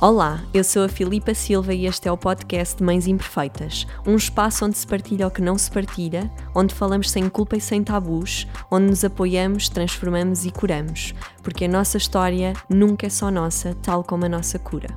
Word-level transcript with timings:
Olá, 0.00 0.42
eu 0.54 0.64
sou 0.64 0.82
a 0.82 0.88
Filipa 0.88 1.34
Silva 1.34 1.74
e 1.74 1.84
este 1.84 2.08
é 2.08 2.12
o 2.12 2.16
podcast 2.16 2.74
de 2.74 2.82
Mães 2.82 3.06
Imperfeitas, 3.06 3.86
um 4.06 4.16
espaço 4.16 4.64
onde 4.64 4.78
se 4.78 4.86
partilha 4.86 5.26
o 5.26 5.30
que 5.30 5.42
não 5.42 5.58
se 5.58 5.70
partilha, 5.70 6.30
onde 6.54 6.74
falamos 6.74 7.10
sem 7.10 7.28
culpa 7.28 7.58
e 7.58 7.60
sem 7.60 7.84
tabus, 7.84 8.48
onde 8.70 8.86
nos 8.86 9.04
apoiamos, 9.04 9.68
transformamos 9.68 10.46
e 10.46 10.50
curamos, 10.50 11.14
porque 11.42 11.66
a 11.66 11.68
nossa 11.68 11.98
história 11.98 12.54
nunca 12.66 13.08
é 13.08 13.10
só 13.10 13.30
nossa, 13.30 13.76
tal 13.82 14.02
como 14.02 14.24
a 14.24 14.28
nossa 14.30 14.58
cura. 14.58 14.88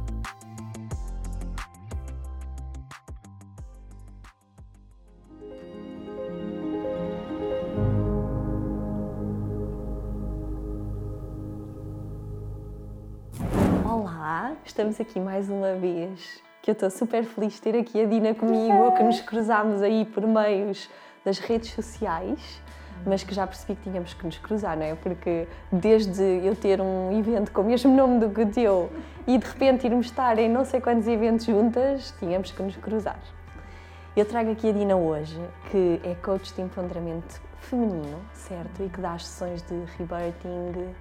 Estamos 14.73 15.00
aqui 15.00 15.19
mais 15.19 15.51
uma 15.51 15.75
vez, 15.75 16.41
que 16.59 16.71
eu 16.71 16.73
estou 16.73 16.89
super 16.89 17.23
feliz 17.23 17.54
de 17.54 17.61
ter 17.61 17.77
aqui 17.77 18.01
a 18.01 18.07
Dina 18.07 18.33
comigo, 18.33 18.91
que 18.97 19.04
nos 19.04 19.21
cruzámos 19.21 19.83
aí 19.83 20.04
por 20.04 20.25
meios 20.25 20.89
das 21.23 21.37
redes 21.37 21.69
sociais, 21.73 22.59
mas 23.05 23.23
que 23.23 23.36
já 23.36 23.45
percebi 23.45 23.75
que 23.75 23.83
tínhamos 23.83 24.15
que 24.15 24.25
nos 24.25 24.39
cruzar, 24.39 24.75
não 24.75 24.83
é? 24.83 24.95
Porque 24.95 25.47
desde 25.71 26.23
eu 26.43 26.55
ter 26.55 26.81
um 26.81 27.15
evento 27.15 27.51
com 27.51 27.61
o 27.61 27.65
mesmo 27.65 27.95
nome 27.95 28.19
do 28.19 28.31
que 28.31 28.41
o 28.41 28.47
teu 28.47 28.91
e 29.28 29.37
de 29.37 29.45
repente 29.45 29.86
irmos 29.86 30.07
estar 30.07 30.39
em 30.39 30.50
não 30.50 30.65
sei 30.65 30.81
quantos 30.81 31.07
eventos 31.07 31.45
juntas, 31.45 32.11
tínhamos 32.17 32.52
que 32.52 32.64
nos 32.64 32.75
cruzar. 32.75 33.19
Eu 34.17 34.25
trago 34.25 34.52
aqui 34.52 34.69
a 34.69 34.72
Dina 34.72 34.95
hoje, 34.95 35.39
que 35.69 36.02
é 36.03 36.16
coach 36.16 36.52
de 36.52 36.64
empoderamento 36.64 37.39
feminino, 37.59 38.19
certo? 38.33 38.81
E 38.81 38.89
que 38.89 39.00
dá 39.00 39.14
as 39.14 39.28
sessões 39.28 39.61
de 39.61 39.75
rebirthing, 40.00 40.95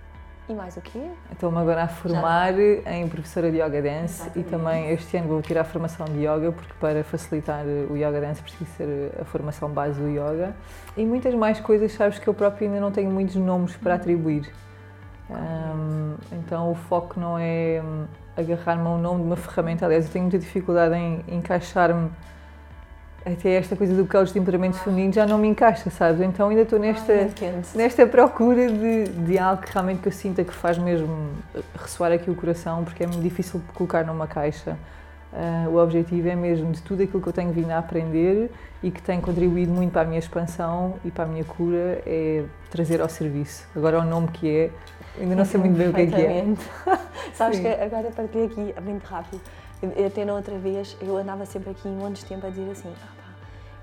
e 0.53 0.55
mais 0.55 0.77
o 0.77 0.81
quê? 0.81 1.11
Estou-me 1.31 1.59
agora 1.59 1.85
a 1.85 1.89
formar 1.89 2.55
Já. 2.55 2.93
em 2.93 3.09
professora 3.09 3.51
de 3.51 3.57
Yoga 3.57 3.83
Dance 3.83 4.23
Exatamente. 4.23 4.39
e 4.39 4.43
também 4.45 4.91
este 4.91 5.17
ano 5.17 5.29
vou 5.29 5.43
tirar 5.43 5.63
a 5.63 5.65
formação 5.65 6.07
de 6.07 6.19
Yoga, 6.19 6.53
porque 6.53 6.73
para 6.79 7.03
facilitar 7.03 7.65
o 7.65 7.97
Yoga 7.97 8.21
Dance 8.21 8.43
preciso 8.43 8.71
ser 8.77 9.13
a 9.21 9.25
formação 9.25 9.69
base 9.71 9.99
do 10.01 10.09
Yoga. 10.09 10.55
E 10.97 11.05
muitas 11.05 11.35
mais 11.35 11.59
coisas, 11.59 11.93
sabes, 11.93 12.19
que 12.19 12.29
eu 12.29 12.35
próprio 12.35 12.69
ainda 12.69 12.81
não 12.81 12.93
tenho 12.93 13.11
muitos 13.11 13.37
nomes 13.37 13.75
para 13.77 13.95
atribuir. 13.95 14.53
Um, 15.31 16.15
então 16.33 16.71
o 16.71 16.75
foco 16.75 17.19
não 17.19 17.39
é 17.39 17.83
hum, 17.83 18.05
agarrar-me 18.37 18.87
a 18.87 18.91
um 18.91 18.99
nome 18.99 19.21
de 19.21 19.27
uma 19.27 19.37
ferramenta. 19.37 19.87
Aliás, 19.87 20.07
eu 20.07 20.13
tenho 20.13 20.25
muita 20.25 20.39
dificuldade 20.39 20.95
em 20.95 21.25
encaixar-me 21.29 22.11
até 23.25 23.55
esta 23.55 23.77
coisa 23.77 23.95
do 23.95 24.07
coach 24.07 24.33
de 24.33 24.39
empoderamento 24.39 24.77
feminino 24.79 25.13
já 25.13 25.27
não 25.27 25.39
me 25.39 25.49
encaixa, 25.49 25.91
sabes? 25.91 26.21
Então 26.21 26.49
ainda 26.49 26.63
estou 26.63 26.79
nesta, 26.79 27.29
nesta 27.75 28.07
procura 28.07 28.69
de, 28.69 29.05
de 29.05 29.39
algo 29.39 29.63
que 29.63 29.73
realmente 29.73 30.01
que 30.03 30.09
eu 30.09 30.13
sinta 30.13 30.45
que 30.45 30.53
faz 30.53 30.79
mesmo 30.79 31.31
ressoar 31.75 32.13
aqui 32.13 32.31
o 32.31 32.35
coração, 32.35 32.85
porque 32.85 33.05
é 33.05 33.07
muito 33.07 33.23
difícil 33.23 33.63
colocar 33.75 34.05
numa 34.05 34.27
caixa. 34.27 34.77
Uh, 35.33 35.71
o 35.71 35.83
objetivo 35.83 36.29
é 36.29 36.37
mesmo 36.37 36.71
de 36.73 36.83
tudo 36.83 37.03
aquilo 37.03 37.23
que 37.23 37.27
eu 37.27 37.33
tenho 37.33 37.53
vindo 37.53 37.71
a 37.71 37.79
aprender 37.79 38.51
e 38.83 38.91
que 38.91 39.01
tem 39.01 39.19
contribuído 39.19 39.73
muito 39.73 39.91
para 39.91 40.03
a 40.03 40.05
minha 40.05 40.19
expansão 40.19 40.97
e 41.05 41.11
para 41.11 41.25
a 41.25 41.27
minha 41.27 41.45
cura 41.45 42.03
é 42.05 42.45
trazer 42.71 43.01
ao 43.01 43.09
serviço. 43.09 43.67
Agora 43.75 44.01
o 44.01 44.05
nome 44.05 44.29
que 44.29 44.47
é, 44.47 44.71
ainda 45.19 45.35
não 45.35 45.47
sei 45.47 45.59
muito 45.59 45.75
bem 45.75 45.89
o 45.89 45.95
que 45.95 46.01
é 46.03 46.07
que 46.07 46.21
é. 46.21 46.45
Sabes 47.33 47.57
Sim. 47.57 47.63
que 47.63 47.69
agora 47.69 48.11
partilhei 48.11 48.47
aqui, 48.47 48.75
muito 48.83 49.05
rápido, 49.05 49.41
até 50.07 50.25
na 50.25 50.35
outra 50.35 50.57
vez, 50.59 50.97
eu 51.01 51.17
andava 51.17 51.45
sempre 51.45 51.71
aqui 51.71 51.89
um 51.89 51.97
monte 51.97 52.21
de 52.21 52.27
tempo 52.27 52.47
a 52.47 52.51
dizer 52.51 52.71
assim: 52.71 52.95
ah, 53.03 53.09
pá, 53.17 53.33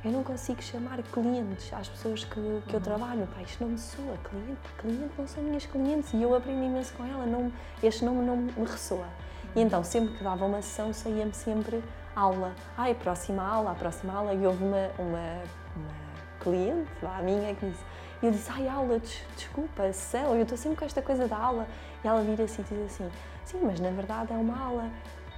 eu 0.05 0.11
não 0.11 0.23
consigo 0.23 0.61
chamar 0.61 1.01
clientes 1.03 1.73
às 1.73 1.89
pessoas 1.89 2.23
que, 2.23 2.33
que 2.33 2.73
eu 2.73 2.75
uhum. 2.75 2.81
trabalho. 2.81 3.27
Pá, 3.27 3.41
isto 3.41 3.63
não 3.63 3.71
me 3.71 3.77
soa. 3.77 4.17
Cliente, 4.23 4.61
cliente 4.77 5.13
não 5.17 5.27
são 5.27 5.43
minhas 5.43 5.65
clientes. 5.65 6.13
E 6.13 6.21
eu 6.21 6.33
aprendi 6.33 6.65
imenso 6.65 6.93
com 6.93 7.05
ela. 7.05 7.25
Não, 7.25 7.51
este 7.83 8.05
nome 8.05 8.25
não 8.25 8.37
me 8.37 8.65
ressoa. 8.65 9.07
E 9.55 9.61
então, 9.61 9.83
sempre 9.83 10.15
que 10.15 10.23
dava 10.23 10.45
uma 10.45 10.61
sessão, 10.61 10.93
saía-me 10.93 11.33
sempre 11.33 11.83
aula. 12.15 12.53
Ai, 12.77 12.95
próxima 12.95 13.43
aula, 13.43 13.71
a 13.71 13.75
próxima 13.75 14.13
aula. 14.13 14.33
E 14.33 14.45
houve 14.45 14.63
uma, 14.63 14.89
uma, 14.97 15.41
uma 15.75 16.09
cliente, 16.39 16.89
a 17.03 17.21
minha, 17.21 17.53
que 17.55 17.65
disse. 17.65 17.83
E 18.21 18.25
eu 18.25 18.31
disse, 18.31 18.51
ai, 18.51 18.67
aula, 18.67 18.99
des 18.99 19.23
desculpa, 19.35 19.83
sessão, 19.93 20.35
eu 20.35 20.43
estou 20.43 20.57
sempre 20.57 20.77
com 20.77 20.85
esta 20.85 21.01
coisa 21.01 21.27
da 21.27 21.37
aula. 21.37 21.67
E 22.03 22.07
ela 22.07 22.21
vira 22.21 22.43
assim 22.43 22.61
e 22.69 22.73
diz 22.73 22.93
assim, 22.93 23.09
sim, 23.45 23.59
mas 23.63 23.79
na 23.79 23.89
verdade 23.91 24.33
é 24.33 24.35
uma 24.35 24.59
aula 24.59 24.89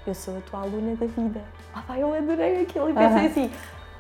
eu 0.06 0.14
sou 0.14 0.38
a 0.38 0.42
tua 0.42 0.62
aluna 0.62 0.96
da 0.96 1.06
vida. 1.06 1.42
Ah, 1.74 1.82
vai, 1.88 2.02
eu 2.02 2.14
adorei 2.14 2.64
aquilo 2.64 2.90
e 2.90 2.94
pensei 2.94 3.28
assim, 3.28 3.52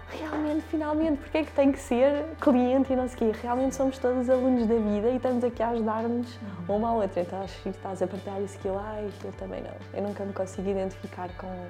realmente, 0.09 0.63
finalmente, 0.69 1.17
porque 1.19 1.38
é 1.38 1.44
que 1.44 1.51
tem 1.51 1.72
que 1.72 1.79
ser 1.79 2.25
cliente 2.39 2.91
e 2.91 2.95
não 2.95 3.07
sei 3.07 3.29
o 3.29 3.31
quê? 3.31 3.39
Realmente 3.41 3.75
somos 3.75 3.97
todos 3.97 4.29
alunos 4.29 4.67
da 4.67 4.75
vida 4.75 5.09
e 5.09 5.16
estamos 5.16 5.44
aqui 5.44 5.61
a 5.61 5.69
ajudar-nos 5.69 6.35
uhum. 6.67 6.75
uma 6.75 6.90
à 6.90 6.94
outra. 6.94 7.22
Então 7.22 7.41
acho 7.44 7.61
que 7.61 7.69
estás 7.69 8.01
a 8.01 8.07
partilhar 8.07 8.41
isso 8.41 8.57
que 8.59 8.67
eu, 8.67 8.75
eu 9.23 9.31
também 9.34 9.61
não. 9.61 9.73
Eu 9.94 10.03
nunca 10.07 10.23
me 10.25 10.34
consigo 10.34 10.69
identificar 10.69 11.29
com 11.38 11.67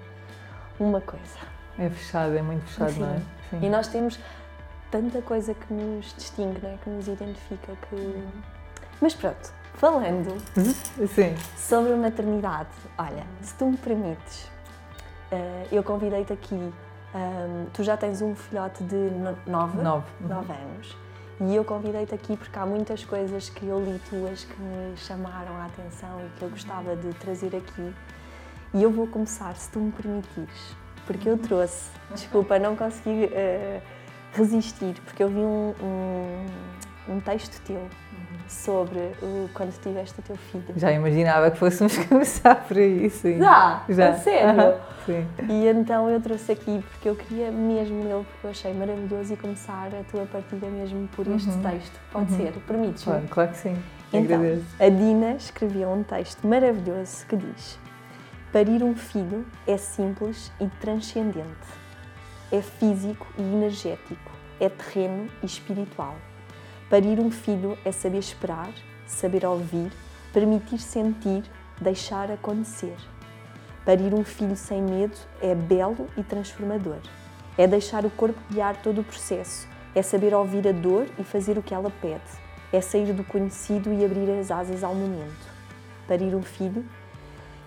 uma 0.80 1.02
coisa. 1.02 1.38
É 1.78 1.90
fechado, 1.90 2.36
é 2.36 2.41
muito 2.41 2.66
fechado, 2.66 3.00
não 3.00 3.14
é? 3.14 3.20
Sim. 3.50 3.59
E 3.66 3.70
nós 3.70 3.88
temos 3.88 4.20
tanta 4.90 5.22
coisa 5.22 5.53
que 5.53 5.74
nos 5.74 6.14
distingue, 6.18 6.59
não 6.62 6.70
é? 6.70 6.78
que 6.84 6.90
nos 6.90 7.08
identifica, 7.08 7.74
que... 7.90 7.96
Uhum. 7.96 8.31
Mas 9.00 9.14
pronto, 9.14 9.53
falando 9.74 10.38
uhum. 10.58 11.08
Sim. 11.08 11.36
sobre 11.58 11.96
maternidade, 11.96 12.70
olha, 12.98 13.26
se 13.42 13.54
tu 13.56 13.66
me 13.66 13.78
permites, 13.78 14.46
uh, 15.32 15.68
eu 15.72 15.84
convidei-te 15.84 16.34
aqui. 16.34 16.74
Ehm, 17.14 17.66
tu 17.74 17.84
já 17.84 17.98
tens 17.98 18.22
um 18.22 18.34
filhote 18.34 18.82
de 18.86 18.96
nove, 19.46 19.82
nove. 19.82 20.08
Uhum. 20.22 20.30
nove 20.30 20.54
anos 20.54 20.98
e 21.44 21.56
eu 21.56 21.66
convidei-te 21.66 22.14
aqui 22.14 22.38
porque 22.38 22.58
há 22.59 22.66
muitas 22.68 23.04
coisas 23.04 23.50
que 23.50 23.66
eu 23.66 23.84
li 23.84 24.00
tuas 24.08 24.44
que 24.44 24.62
me 24.62 24.96
chamaram 24.96 25.58
a 25.58 25.66
atenção 25.66 26.22
e 26.24 26.30
que 26.38 26.44
eu 26.44 26.50
gostava 26.50 26.96
de 26.96 27.12
trazer 27.16 27.56
aqui. 27.56 27.96
E 28.76 28.84
eu 28.84 28.92
vou 28.92 29.08
começar, 29.08 29.56
se 29.56 29.70
tu 29.72 29.80
me 29.80 29.92
permitires, 29.92 30.76
porque 31.08 31.28
eu 31.28 31.40
trouxe, 31.40 31.90
desculpa, 32.12 32.59
não 32.59 32.76
consegui 32.76 33.26
uh, 33.26 33.82
resistir, 34.34 34.94
porque 35.03 35.24
eu 35.24 35.30
vi 35.30 35.40
um, 35.40 35.74
um, 35.82 36.46
um 37.07 37.19
texto 37.19 37.62
teu 37.63 37.81
sobre 38.47 39.00
o, 39.22 39.50
quando 39.53 39.72
tiveste 39.79 40.19
o 40.19 40.23
teu 40.23 40.35
filho. 40.35 40.66
Já 40.75 40.91
imaginava 40.91 41.50
que 41.50 41.57
fôssemos 41.57 41.97
começar 42.06 42.56
por 42.67 42.78
aí, 42.78 43.09
sim. 43.09 43.39
Já? 43.39 43.84
Já. 43.88 44.13
sério? 44.16 44.75
sim. 45.06 45.25
E 45.50 45.67
então 45.67 46.09
eu 46.09 46.22
trouxe 46.22 46.51
aqui 46.51 46.84
porque 46.91 47.09
eu 47.09 47.16
queria 47.16 47.51
mesmo 47.51 48.01
ele, 48.01 48.25
porque 48.25 48.47
eu 48.47 48.50
achei 48.51 48.73
maravilhoso 48.73 49.34
e 49.34 49.38
começar 49.38 49.88
a 49.88 50.03
tua 50.11 50.25
partida 50.25 50.67
mesmo 50.67 51.07
por 51.09 51.28
este 51.28 51.50
uhum. 51.50 51.61
texto. 51.61 52.00
Pode 52.11 52.31
uhum. 52.34 52.38
ser? 52.38 52.51
Permites-me? 52.67 53.13
Claro, 53.13 53.28
claro 53.29 53.51
que 53.51 53.57
sim. 53.57 53.84
Então, 54.13 54.35
Agradeço. 54.35 54.66
a 54.78 54.90
Dina 54.90 55.31
escreveu 55.35 55.90
um 55.90 56.03
texto 56.03 56.45
maravilhoso 56.45 57.25
que 57.28 57.38
diz 57.38 57.79
Parir 58.51 58.84
um 58.84 58.94
filho 58.94 59.45
é 59.66 59.78
simples 59.78 60.51
e 60.59 60.67
transcendente. 60.81 61.47
É 62.51 62.61
físico 62.61 63.25
e 63.38 63.41
energético. 63.41 64.31
É 64.59 64.67
terreno 64.67 65.29
e 65.41 65.45
espiritual 65.45 66.16
Parir 66.91 67.22
um 67.22 67.31
filho 67.31 67.78
é 67.85 67.91
saber 67.94 68.18
esperar, 68.18 68.69
saber 69.07 69.46
ouvir, 69.46 69.94
permitir 70.34 70.79
sentir, 70.79 71.41
deixar 71.79 72.29
acontecer. 72.29 72.97
Parir 73.85 74.13
um 74.13 74.25
filho 74.25 74.57
sem 74.57 74.81
medo 74.81 75.16
é 75.41 75.56
belo 75.56 76.09
e 76.18 76.22
transformador. 76.22 76.97
É 77.57 77.66
deixar 77.66 78.03
o 78.03 78.09
corpo 78.09 78.38
guiar 78.52 78.75
todo 78.81 79.00
o 79.00 79.03
processo. 79.06 79.69
É 79.96 80.02
saber 80.02 80.34
ouvir 80.34 80.68
a 80.68 80.74
dor 80.74 81.07
e 81.18 81.24
fazer 81.24 81.57
o 81.57 81.63
que 81.63 81.74
ela 81.74 81.90
pede. 82.02 82.29
É 82.74 82.81
sair 82.81 83.13
do 83.13 83.23
conhecido 83.23 83.94
e 83.94 84.03
abrir 84.03 84.29
as 84.29 84.52
asas 84.52 84.84
ao 84.84 84.94
momento. 84.94 85.47
Parir 86.09 86.35
um 86.35 86.44
filho 86.44 86.84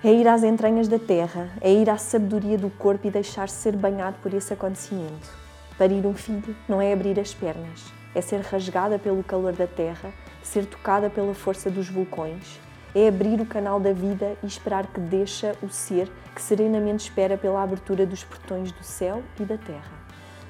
é 0.05 0.12
ir 0.12 0.29
às 0.29 0.43
entranhas 0.43 0.87
da 0.87 0.99
terra, 0.99 1.49
é 1.62 1.73
ir 1.73 1.89
à 1.89 1.97
sabedoria 1.97 2.59
do 2.59 2.69
corpo 2.69 3.06
e 3.06 3.11
deixar-se 3.11 3.56
ser 3.56 3.75
banhado 3.75 4.19
por 4.23 4.35
esse 4.35 4.53
acontecimento. 4.53 5.31
Parir 5.79 6.05
um 6.05 6.12
filho 6.12 6.55
não 6.69 6.79
é 6.79 6.93
abrir 6.93 7.19
as 7.19 7.33
pernas, 7.33 7.91
é 8.15 8.21
ser 8.21 8.41
rasgada 8.41 8.99
pelo 8.99 9.25
calor 9.25 9.53
da 9.53 9.67
terra, 9.67 10.13
ser 10.43 10.67
tocada 10.67 11.11
pela 11.11 11.35
força 11.35 11.71
dos 11.71 11.89
vulcões. 11.89 12.61
É 12.95 13.09
abrir 13.09 13.41
o 13.41 13.47
canal 13.47 13.81
da 13.81 13.93
vida 13.93 14.37
e 14.43 14.47
esperar 14.47 14.87
que 14.87 15.01
deixa 15.01 15.56
o 15.62 15.69
ser 15.69 16.11
que 16.35 16.41
serenamente 16.41 17.09
espera 17.09 17.37
pela 17.37 17.62
abertura 17.62 18.06
dos 18.06 18.23
portões 18.23 18.71
do 18.71 18.85
céu 18.85 19.23
e 19.41 19.44
da 19.44 19.59
terra. 19.59 20.05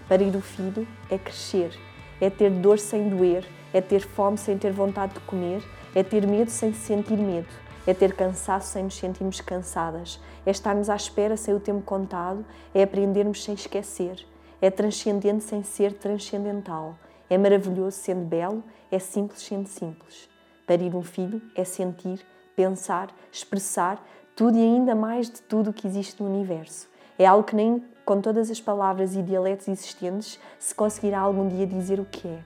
Parir 0.09 0.37
o 0.37 0.41
filho 0.43 0.87
é 1.11 1.17
crescer, 1.17 1.73
é 2.21 2.29
ter 2.29 2.51
dor 2.51 2.79
sem 2.79 3.09
doer, 3.09 3.47
é 3.73 3.81
ter 3.81 4.01
fome 4.01 4.37
sem 4.37 4.59
ter 4.59 4.73
vontade 4.73 5.15
de 5.15 5.21
comer, 5.21 5.65
é 5.95 6.03
ter 6.03 6.27
medo 6.27 6.51
sem 6.51 6.75
sentir 6.75 7.17
medo, 7.17 7.49
é 7.87 7.95
ter 7.95 8.15
cansaço 8.15 8.73
sem 8.73 8.85
nos 8.85 8.97
sentirmos 8.97 9.41
cansadas, 9.41 10.21
é 10.45 10.51
estarmos 10.51 10.91
à 10.91 10.97
espera 10.97 11.37
sem 11.37 11.55
o 11.55 11.61
tempo 11.61 11.81
contado, 11.83 12.45
é 12.75 12.83
aprendermos 12.83 13.43
sem 13.43 13.55
esquecer, 13.55 14.27
é 14.61 14.71
transcendente 14.71 15.45
sem 15.45 15.63
ser 15.63 15.95
transcendental, 15.95 16.97
é 17.35 17.39
maravilhoso 17.39 17.97
sendo 17.97 18.25
belo, 18.25 18.63
é 18.91 18.99
simples 18.99 19.43
sendo 19.43 19.67
simples. 19.67 20.29
Parir 20.67 20.95
um 20.95 21.03
filho 21.03 21.43
é 21.57 21.65
sentir, 21.65 22.25
pensar, 22.55 23.09
expressar 23.33 24.01
tudo 24.37 24.57
e 24.57 24.63
ainda 24.63 24.95
mais 24.95 25.29
de 25.29 25.43
tudo 25.43 25.71
o 25.71 25.73
que 25.73 25.87
existe 25.87 26.23
no 26.23 26.29
universo. 26.29 26.89
É 27.19 27.27
algo 27.27 27.45
que 27.45 27.57
nem 27.57 27.85
com 28.05 28.21
todas 28.21 28.51
as 28.51 28.61
palavras 28.61 29.17
e 29.17 29.23
dialetos 29.23 29.67
existentes 29.67 30.39
se 30.59 30.75
conseguirá 30.75 31.21
algum 31.21 31.49
dia 31.49 31.67
dizer 31.67 31.99
o 31.99 32.05
que 32.05 32.29
é. 32.29 32.39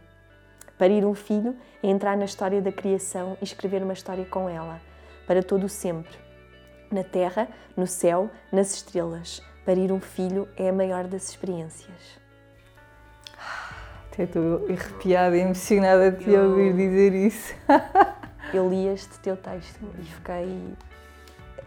Parir 0.79 1.05
um 1.05 1.15
filho 1.15 1.55
é 1.83 1.89
entrar 1.89 2.17
na 2.17 2.25
história 2.25 2.63
da 2.63 2.73
criação 2.73 3.37
e 3.41 3.45
escrever 3.45 3.83
uma 3.83 3.93
história 3.93 4.25
com 4.25 4.49
ela, 4.49 4.81
para 5.27 5.43
todo 5.43 5.65
o 5.65 5.69
sempre. 5.69 6.17
na 6.91 7.05
terra, 7.05 7.47
no 7.77 7.87
céu, 7.87 8.31
nas 8.51 8.73
estrelas. 8.73 9.43
Parir 9.67 9.93
um 9.93 10.01
filho 10.01 10.49
é 10.57 10.71
a 10.71 10.73
maior 10.73 11.05
das 11.05 11.29
experiências. 11.29 12.19
Até 14.19 14.25
estou 14.25 14.67
arrepiada 14.69 15.37
e 15.37 15.41
emocionada 15.43 16.11
de 16.11 16.25
te 16.25 16.31
Eu- 16.31 16.51
ouvir 16.51 16.73
dizer 16.75 17.15
isso. 17.15 17.55
Eu 18.53 18.69
li 18.69 18.89
este 18.89 19.17
teu 19.21 19.37
texto 19.37 19.79
e 20.01 20.03
fiquei. 20.05 20.75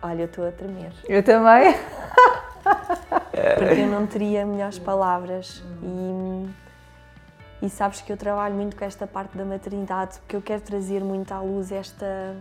Olha, 0.01 0.21
eu 0.23 0.25
estou 0.25 0.45
a 0.45 0.51
tremer. 0.51 0.91
Eu 1.07 1.23
também. 1.23 1.73
Porque 2.63 3.81
eu 3.81 3.87
não 3.87 4.05
teria 4.05 4.45
melhores 4.45 4.79
palavras. 4.79 5.63
E, 5.81 6.49
e 7.61 7.69
sabes 7.69 8.01
que 8.01 8.11
eu 8.11 8.17
trabalho 8.17 8.55
muito 8.55 8.75
com 8.75 8.83
esta 8.83 9.05
parte 9.07 9.37
da 9.37 9.45
maternidade, 9.45 10.17
porque 10.19 10.35
eu 10.35 10.41
quero 10.41 10.61
trazer 10.61 11.01
muito 11.01 11.31
à 11.31 11.39
luz 11.39 11.71
esta. 11.71 12.35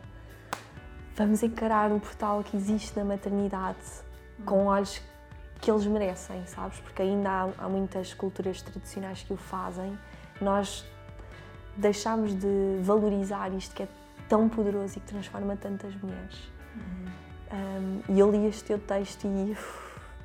Vamos 1.17 1.43
encarar 1.43 1.93
o 1.93 2.01
portal 2.01 2.43
que 2.43 2.57
existe 2.57 2.99
na 2.99 3.05
maternidade 3.05 3.77
com 4.47 4.65
olhos 4.67 5.03
que 5.61 5.71
eles 5.71 5.87
merecem, 5.87 6.45
sabes? 6.47 6.79
Porque 6.81 7.03
ainda 7.03 7.29
há, 7.29 7.49
há 7.59 7.69
muitas 7.69 8.15
culturas 8.15 8.63
tradicionais 8.63 9.23
que 9.23 9.33
o 9.33 9.37
fazem. 9.37 9.99
Nós 10.41 10.85
deixamos 11.77 12.35
de 12.35 12.79
valorizar 12.83 13.53
isto 13.53 13.75
que 13.75 13.83
é 13.83 13.89
tão 14.29 14.49
poderoso 14.49 14.99
e 14.99 15.01
que 15.01 15.07
transforma 15.07 15.57
tantas 15.57 15.95
mulheres. 15.97 16.51
Um, 17.53 18.15
e 18.15 18.21
eu 18.21 18.31
li 18.31 18.47
este 18.47 18.65
teu 18.65 18.79
texto 18.79 19.27
e 19.27 19.57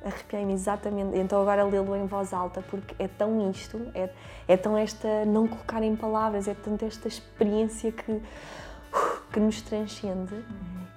arrepiei-me 0.04 0.52
exatamente. 0.52 1.18
Então 1.18 1.40
agora 1.42 1.64
lê-lo 1.64 1.96
em 1.96 2.06
voz 2.06 2.32
alta, 2.32 2.62
porque 2.62 2.94
é 2.98 3.08
tão 3.08 3.50
isto, 3.50 3.90
é, 3.94 4.08
é 4.46 4.56
tão 4.56 4.76
esta 4.78 5.24
não 5.24 5.48
colocar 5.48 5.82
em 5.82 5.96
palavras, 5.96 6.46
é 6.46 6.54
tanto 6.54 6.84
esta 6.84 7.08
experiência 7.08 7.90
que, 7.90 8.22
que 9.32 9.40
nos 9.40 9.60
transcende. 9.60 10.44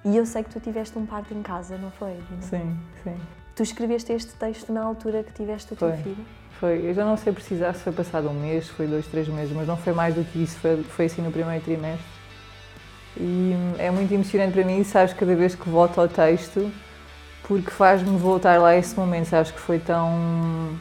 E 0.04 0.16
eu 0.16 0.24
sei 0.24 0.42
que 0.44 0.50
tu 0.50 0.60
tiveste 0.60 0.96
um 0.98 1.04
parto 1.04 1.34
em 1.34 1.42
casa, 1.42 1.76
não 1.76 1.90
foi? 1.90 2.14
Dina? 2.28 2.42
Sim, 2.42 2.78
sim. 3.02 3.20
Tu 3.60 3.64
escreveste 3.64 4.10
este 4.10 4.32
texto 4.36 4.72
na 4.72 4.80
altura 4.80 5.22
que 5.22 5.34
tiveste 5.34 5.74
o 5.74 5.76
teu 5.76 5.90
Foi. 5.90 5.98
filho? 5.98 6.24
Foi, 6.58 6.80
eu 6.82 6.94
já 6.94 7.04
não 7.04 7.14
sei 7.18 7.30
precisar 7.30 7.74
se 7.74 7.82
foi 7.82 7.92
passado 7.92 8.30
um 8.30 8.32
mês, 8.32 8.66
foi 8.68 8.86
dois, 8.86 9.06
três 9.06 9.28
meses, 9.28 9.54
mas 9.54 9.68
não 9.68 9.76
foi 9.76 9.92
mais 9.92 10.14
do 10.14 10.24
que 10.24 10.42
isso, 10.42 10.58
foi, 10.60 10.82
foi 10.82 11.04
assim 11.04 11.20
no 11.20 11.30
primeiro 11.30 11.62
trimestre. 11.62 12.06
E 13.18 13.20
hum, 13.54 13.74
é 13.76 13.90
muito 13.90 14.10
emocionante 14.14 14.54
para 14.54 14.64
mim, 14.64 14.82
sabes, 14.82 15.12
cada 15.12 15.34
vez 15.34 15.54
que 15.54 15.68
volto 15.68 16.00
ao 16.00 16.08
texto, 16.08 16.72
porque 17.46 17.70
faz-me 17.70 18.16
voltar 18.16 18.58
lá 18.58 18.70
a 18.70 18.76
esse 18.78 18.98
momento, 18.98 19.26
sabes, 19.26 19.52
que 19.52 19.60
foi 19.60 19.78
tão, 19.78 20.74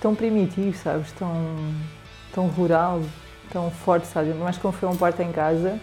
tão 0.00 0.12
primitivo, 0.12 0.76
sabes, 0.76 1.12
tão, 1.12 1.32
tão 2.34 2.48
rural, 2.48 3.00
tão 3.52 3.70
forte, 3.70 4.08
sabes, 4.08 4.34
mas 4.34 4.58
como 4.58 4.72
foi 4.72 4.88
um 4.88 4.96
parto 4.96 5.22
em 5.22 5.30
casa 5.30 5.78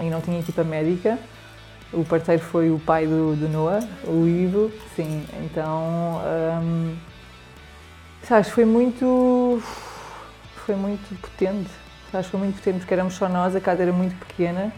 e 0.00 0.10
não 0.10 0.20
tinha 0.20 0.40
equipa 0.40 0.64
médica, 0.64 1.16
o 1.92 2.04
parteiro 2.04 2.42
foi 2.42 2.70
o 2.70 2.78
pai 2.78 3.06
do, 3.06 3.34
do 3.36 3.48
Noah, 3.48 3.80
o 4.04 4.26
Ivo, 4.26 4.70
sim, 4.94 5.24
então... 5.44 6.20
hum, 6.62 6.96
Sabes, 8.28 8.50
foi 8.50 8.66
muito. 8.66 9.62
Foi 10.66 10.76
muito 10.76 11.18
potente. 11.20 11.70
Sabes, 12.12 12.26
foi 12.28 12.38
muito 12.40 12.56
potente 12.56 12.78
porque 12.80 12.92
éramos 12.92 13.14
só 13.14 13.26
nós, 13.28 13.56
a 13.56 13.60
casa 13.60 13.82
era 13.82 13.92
muito 13.92 14.14
pequena. 14.18 14.70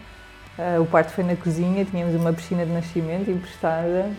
ah, 0.58 0.80
o 0.80 0.86
parto 0.86 1.10
foi 1.12 1.24
na 1.24 1.36
cozinha, 1.36 1.84
tínhamos 1.84 2.14
uma 2.14 2.32
piscina 2.32 2.64
de 2.64 2.72
nascimento 2.72 3.30
emprestada 3.30 4.10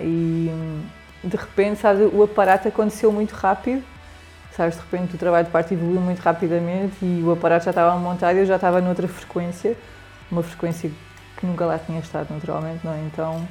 e 0.00 0.50
hum, 0.52 0.82
de 1.24 1.36
repente, 1.36 1.80
sabes, 1.80 2.10
o 2.12 2.22
aparato 2.22 2.68
aconteceu 2.68 3.10
muito 3.12 3.32
rápido. 3.32 3.82
Sabes, 4.56 4.76
de 4.76 4.82
repente 4.82 5.14
o 5.14 5.18
trabalho 5.18 5.46
de 5.46 5.52
parto 5.52 5.72
evoluiu 5.74 6.00
muito 6.00 6.20
rapidamente 6.20 6.96
e 7.02 7.22
o 7.24 7.32
aparato 7.32 7.64
já 7.66 7.70
estava 7.70 7.98
montado 7.98 8.36
e 8.36 8.40
eu 8.40 8.46
já 8.46 8.56
estava 8.56 8.80
noutra 8.80 9.08
frequência, 9.08 9.76
uma 10.30 10.42
frequência 10.42 10.90
que 11.36 11.46
nunca 11.46 11.66
lá 11.66 11.78
tinha 11.78 12.00
estado 12.00 12.32
naturalmente, 12.32 12.84
não 12.84 12.92
é? 12.92 13.00
Então 13.00 13.46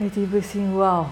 é 0.00 0.08
tipo 0.08 0.36
assim, 0.36 0.74
uau, 0.74 1.10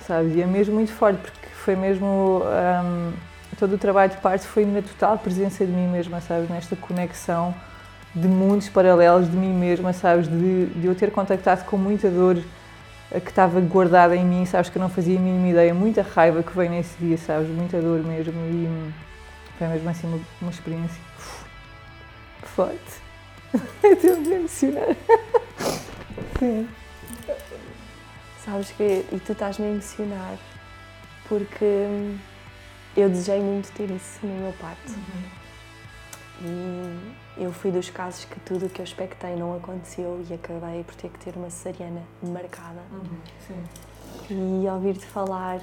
sabes? 0.00 0.34
E 0.34 0.42
é 0.42 0.46
mesmo 0.46 0.74
muito 0.74 0.92
forte 0.92 1.18
porque 1.18 1.48
foi 1.48 1.76
mesmo. 1.76 2.42
hum, 2.84 3.12
todo 3.58 3.74
o 3.74 3.78
trabalho 3.78 4.10
de 4.10 4.18
parto 4.18 4.46
foi 4.46 4.64
na 4.64 4.82
total 4.82 5.18
presença 5.18 5.64
de 5.64 5.72
mim 5.72 5.88
mesma, 5.88 6.20
sabes? 6.20 6.48
Nesta 6.50 6.76
conexão 6.76 7.54
de 8.14 8.28
mundos 8.28 8.68
paralelos 8.68 9.30
de 9.30 9.36
mim 9.36 9.52
mesma, 9.52 9.92
sabes? 9.92 10.28
De, 10.28 10.66
de 10.66 10.86
eu 10.86 10.94
ter 10.94 11.10
contactado 11.10 11.64
com 11.64 11.76
muita 11.76 12.10
dor 12.10 12.36
que 13.10 13.30
estava 13.30 13.60
guardada 13.60 14.16
em 14.16 14.24
mim, 14.24 14.44
sabes? 14.44 14.70
Que 14.70 14.78
eu 14.78 14.82
não 14.82 14.88
fazia 14.88 15.16
a 15.18 15.20
mínima 15.20 15.48
ideia, 15.48 15.74
muita 15.74 16.02
raiva 16.02 16.42
que 16.42 16.56
veio 16.56 16.70
nesse 16.70 16.96
dia, 16.98 17.16
sabes? 17.16 17.48
Muita 17.48 17.80
dor 17.80 18.02
mesmo. 18.02 18.32
E 18.32 18.92
foi 19.58 19.68
mesmo 19.68 19.88
assim 19.88 20.06
uma, 20.06 20.20
uma 20.42 20.50
experiência 20.50 21.00
forte. 22.42 23.03
Estou 23.82 24.14
a 24.14 24.16
me 24.16 24.32
emocionar. 24.34 24.96
Sim. 26.38 26.68
Sabes 28.44 28.70
que. 28.72 29.04
E 29.12 29.20
tu 29.24 29.32
estás-me 29.32 29.66
a 29.66 29.70
emocionar, 29.70 30.36
porque 31.28 31.64
hum, 31.64 32.18
eu 32.96 33.08
desejei 33.08 33.40
muito 33.40 33.70
ter 33.72 33.90
isso 33.90 34.18
no 34.22 34.34
meu 34.34 34.52
parto. 34.54 34.92
E 36.40 37.42
eu 37.42 37.52
fui 37.52 37.70
dos 37.70 37.88
casos 37.90 38.24
que 38.24 38.38
tudo 38.40 38.66
o 38.66 38.68
que 38.68 38.80
eu 38.80 38.84
expectei 38.84 39.36
não 39.36 39.56
aconteceu 39.56 40.24
e 40.28 40.34
acabei 40.34 40.82
por 40.84 40.94
ter 40.96 41.08
que 41.08 41.18
ter 41.20 41.36
uma 41.36 41.48
cesariana 41.48 42.02
marcada. 42.22 42.82
Sim. 43.46 43.64
E 44.30 44.68
ouvir-te 44.68 45.06
falar, 45.06 45.60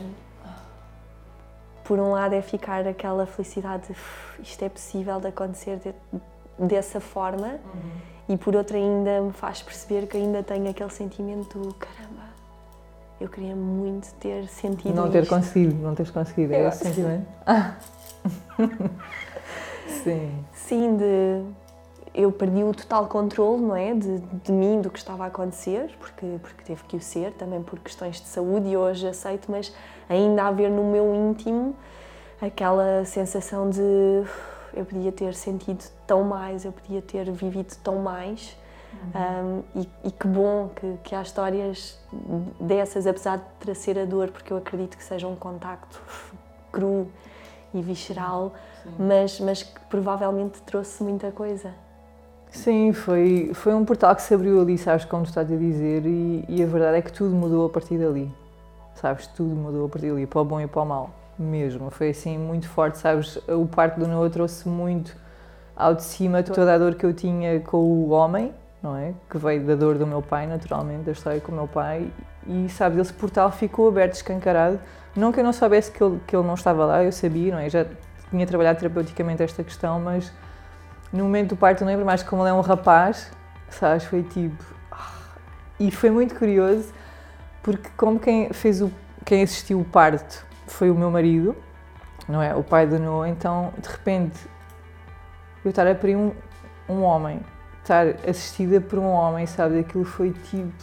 por 1.83 1.99
um 1.99 2.11
lado, 2.11 2.33
é 2.33 2.41
ficar 2.41 2.87
aquela 2.87 3.25
felicidade 3.25 3.87
de 3.87 3.91
"Uf, 3.91 4.41
isto 4.41 4.63
é 4.63 4.69
possível 4.69 5.19
de 5.19 5.27
acontecer 5.27 5.77
de- 5.77 5.93
dessa 6.61 6.99
forma, 6.99 7.59
e 8.29 8.37
por 8.37 8.55
outro, 8.55 8.77
ainda 8.77 9.21
me 9.21 9.33
faz 9.33 9.61
perceber 9.61 10.07
que 10.07 10.15
ainda 10.17 10.43
tenho 10.43 10.69
aquele 10.69 10.89
sentimento 10.89 11.59
do 11.59 11.73
caramba, 11.73 12.23
eu 13.19 13.27
queria 13.27 13.55
muito 13.55 14.13
ter 14.15 14.47
sentido 14.47 14.93
Não 14.93 15.09
ter 15.09 15.23
isto." 15.23 15.33
conseguido, 15.33 15.75
não 15.75 15.95
teres 15.95 16.11
conseguido, 16.11 16.53
é 16.53 16.67
esse 16.67 16.85
sentimento? 16.85 17.25
Sim. 20.03 20.45
Sim, 20.53 20.97
de 20.97 21.43
eu 22.13 22.31
perdi 22.31 22.63
o 22.63 22.73
total 22.73 23.07
controle, 23.07 23.61
não 23.61 23.75
é, 23.75 23.93
de, 23.93 24.19
de 24.19 24.51
mim, 24.51 24.81
do 24.81 24.89
que 24.89 24.99
estava 24.99 25.23
a 25.23 25.27
acontecer, 25.27 25.95
porque 25.99 26.25
porque 26.41 26.63
teve 26.63 26.83
que 26.83 26.97
o 26.97 27.01
ser, 27.01 27.31
também 27.33 27.61
por 27.61 27.79
questões 27.79 28.19
de 28.19 28.27
saúde 28.27 28.69
e 28.69 28.77
hoje 28.77 29.07
aceito, 29.07 29.49
mas 29.49 29.73
ainda 30.09 30.43
haver 30.43 30.69
no 30.69 30.83
meu 30.83 31.13
íntimo 31.15 31.75
aquela 32.41 33.05
sensação 33.05 33.69
de 33.69 33.79
eu 34.73 34.85
podia 34.85 35.11
ter 35.11 35.33
sentido 35.33 35.83
tão 36.05 36.23
mais, 36.23 36.65
eu 36.65 36.71
podia 36.71 37.01
ter 37.01 37.29
vivido 37.31 37.75
tão 37.83 37.97
mais. 37.97 38.55
Um, 39.15 39.63
e, 39.73 39.89
e 40.03 40.11
que 40.11 40.27
bom 40.27 40.69
que, 40.75 40.97
que 41.03 41.15
há 41.15 41.21
histórias 41.21 41.97
dessas, 42.59 43.07
apesar 43.07 43.37
de 43.37 43.45
trazer 43.59 43.97
a 43.97 44.05
dor, 44.05 44.29
porque 44.29 44.51
eu 44.51 44.57
acredito 44.57 44.97
que 44.97 45.03
seja 45.03 45.27
um 45.27 45.35
contacto 45.35 46.01
cru 46.71 47.07
e 47.73 47.81
visceral, 47.81 48.53
mas, 48.99 49.39
mas 49.39 49.63
que 49.63 49.79
provavelmente 49.89 50.61
trouxe 50.63 51.03
muita 51.03 51.31
coisa. 51.31 51.73
Sim, 52.49 52.91
foi, 52.91 53.51
foi 53.53 53.73
um 53.73 53.85
portal 53.85 54.13
que 54.13 54.21
se 54.21 54.33
abriu 54.33 54.59
ali, 54.59 54.77
sabes, 54.77 55.05
como 55.05 55.23
tu 55.23 55.29
estás 55.29 55.49
a 55.49 55.55
dizer, 55.55 56.05
e, 56.05 56.43
e 56.49 56.61
a 56.61 56.65
verdade 56.65 56.97
é 56.97 57.01
que 57.01 57.13
tudo 57.13 57.33
mudou 57.33 57.65
a 57.65 57.69
partir 57.69 57.97
dali. 57.97 58.29
Sabes, 58.95 59.25
tudo 59.27 59.55
mudou 59.55 59.85
a 59.85 59.89
partir 59.89 60.11
dali, 60.11 60.27
para 60.27 60.41
o 60.41 60.45
bom 60.45 60.59
e 60.59 60.67
para 60.67 60.81
o 60.81 60.85
mal, 60.85 61.09
mesmo. 61.41 61.89
Foi 61.89 62.09
assim 62.09 62.37
muito 62.37 62.67
forte, 62.67 62.97
sabes, 62.97 63.37
o 63.47 63.65
parto 63.65 63.99
do 63.99 64.07
Noah 64.07 64.29
trouxe 64.29 64.67
muito 64.67 65.15
ao 65.75 65.95
de 65.95 66.03
cima 66.03 66.43
toda 66.43 66.73
a 66.73 66.77
dor 66.77 66.95
que 66.95 67.05
eu 67.05 67.13
tinha 67.13 67.59
com 67.59 67.77
o 67.77 68.09
homem, 68.09 68.53
não 68.81 68.95
é? 68.95 69.13
Que 69.29 69.37
veio 69.37 69.65
da 69.65 69.75
dor 69.75 69.97
do 69.97 70.05
meu 70.05 70.21
pai, 70.21 70.45
naturalmente, 70.45 71.03
da 71.03 71.11
história 71.11 71.41
com 71.41 71.51
o 71.51 71.55
meu 71.55 71.67
pai, 71.67 72.11
e 72.45 72.69
sabes, 72.69 72.97
esse 72.99 73.13
portal 73.13 73.51
ficou 73.51 73.87
aberto, 73.87 74.13
escancarado. 74.13 74.79
Não 75.15 75.31
que 75.31 75.39
eu 75.39 75.43
não 75.43 75.53
soubesse 75.53 75.91
que 75.91 76.03
ele, 76.03 76.19
que 76.25 76.35
ele 76.35 76.45
não 76.45 76.53
estava 76.53 76.85
lá, 76.85 77.03
eu 77.03 77.11
sabia, 77.11 77.51
não 77.51 77.59
é? 77.59 77.65
Eu 77.65 77.69
já 77.69 77.85
tinha 78.29 78.45
trabalhado 78.47 78.79
terapeuticamente 78.79 79.43
esta 79.43 79.63
questão, 79.63 79.99
mas 79.99 80.31
no 81.11 81.23
momento 81.23 81.49
do 81.49 81.57
parto, 81.57 81.81
não 81.81 81.87
lembro 81.87 82.05
mais 82.05 82.23
como 82.23 82.41
ele 82.43 82.49
é 82.49 82.53
um 82.53 82.61
rapaz, 82.61 83.31
sabes? 83.69 84.05
Foi 84.05 84.23
tipo. 84.23 84.63
ah. 84.91 85.11
E 85.79 85.91
foi 85.91 86.09
muito 86.09 86.35
curioso, 86.35 86.93
porque, 87.61 87.89
como 87.97 88.19
quem 88.19 88.53
fez 88.53 88.81
o. 88.81 88.91
quem 89.25 89.43
assistiu 89.43 89.79
o 89.79 89.83
parto 89.83 90.50
foi 90.73 90.89
o 90.89 90.95
meu 90.95 91.11
marido, 91.11 91.55
não 92.27 92.41
é? 92.41 92.55
O 92.55 92.63
pai 92.63 92.87
do 92.87 92.99
Noah, 92.99 93.29
então, 93.29 93.73
de 93.77 93.89
repente, 93.89 94.39
eu 95.63 95.69
estar 95.69 95.87
a 95.87 95.93
parir 95.93 96.15
um, 96.15 96.31
um 96.89 97.01
homem, 97.03 97.39
estar 97.81 98.07
assistida 98.27 98.81
por 98.81 98.99
um 98.99 99.07
homem, 99.07 99.45
sabe? 99.45 99.79
Aquilo 99.79 100.03
foi 100.03 100.31
tipo. 100.31 100.73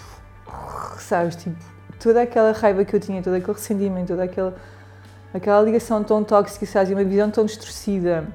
sabes? 0.98 1.36
Tipo, 1.36 1.56
toda 2.00 2.22
aquela 2.22 2.52
raiva 2.52 2.84
que 2.84 2.94
eu 2.94 3.00
tinha, 3.00 3.22
todo 3.22 3.34
aquele 3.34 3.52
ressentimento, 3.52 4.08
toda 4.08 4.24
aquela. 4.24 4.56
aquela 5.32 5.62
ligação 5.62 6.02
tão 6.04 6.22
tóxica, 6.22 6.64
sabes? 6.66 6.90
E 6.90 6.94
uma 6.94 7.04
visão 7.04 7.30
tão 7.30 7.44
distorcida 7.44 8.26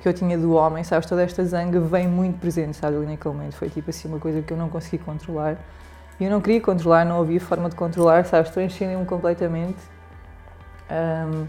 que 0.00 0.08
eu 0.08 0.12
tinha 0.12 0.36
do 0.36 0.54
homem, 0.54 0.82
sabes? 0.82 1.08
Toda 1.08 1.22
esta 1.22 1.44
zanga 1.44 1.78
vem 1.80 2.08
muito 2.08 2.38
presente, 2.38 2.76
sabes? 2.76 2.98
Ali 2.98 3.06
naquele 3.06 3.34
momento 3.34 3.54
foi 3.54 3.68
tipo 3.68 3.90
assim 3.90 4.08
uma 4.08 4.18
coisa 4.18 4.42
que 4.42 4.52
eu 4.52 4.56
não 4.56 4.68
consegui 4.68 4.98
controlar. 4.98 5.56
E 6.18 6.24
eu 6.24 6.30
não 6.30 6.40
queria 6.40 6.60
controlar, 6.60 7.04
não 7.04 7.20
havia 7.20 7.40
forma 7.40 7.68
de 7.68 7.76
controlar, 7.76 8.24
sabes? 8.24 8.50
Transcendem-me 8.50 9.04
completamente. 9.06 9.78
Um, 10.90 11.46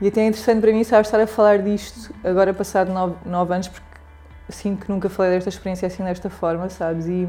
e 0.00 0.08
até 0.08 0.22
é 0.22 0.26
interessante 0.26 0.60
para 0.60 0.72
mim, 0.72 0.82
sabes, 0.84 1.08
estar 1.08 1.20
a 1.20 1.26
falar 1.26 1.58
disto 1.58 2.14
agora 2.24 2.54
passado 2.54 2.92
nove, 2.92 3.16
nove 3.26 3.54
anos, 3.54 3.68
porque 3.68 3.86
sinto 4.48 4.86
que 4.86 4.92
nunca 4.92 5.08
falei 5.08 5.32
desta 5.32 5.48
experiência 5.48 5.86
assim 5.86 6.02
desta 6.04 6.30
forma, 6.30 6.68
sabes? 6.68 7.06
E 7.06 7.28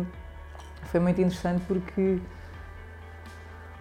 foi 0.83 0.99
muito 0.99 1.19
interessante 1.19 1.61
porque 1.67 2.19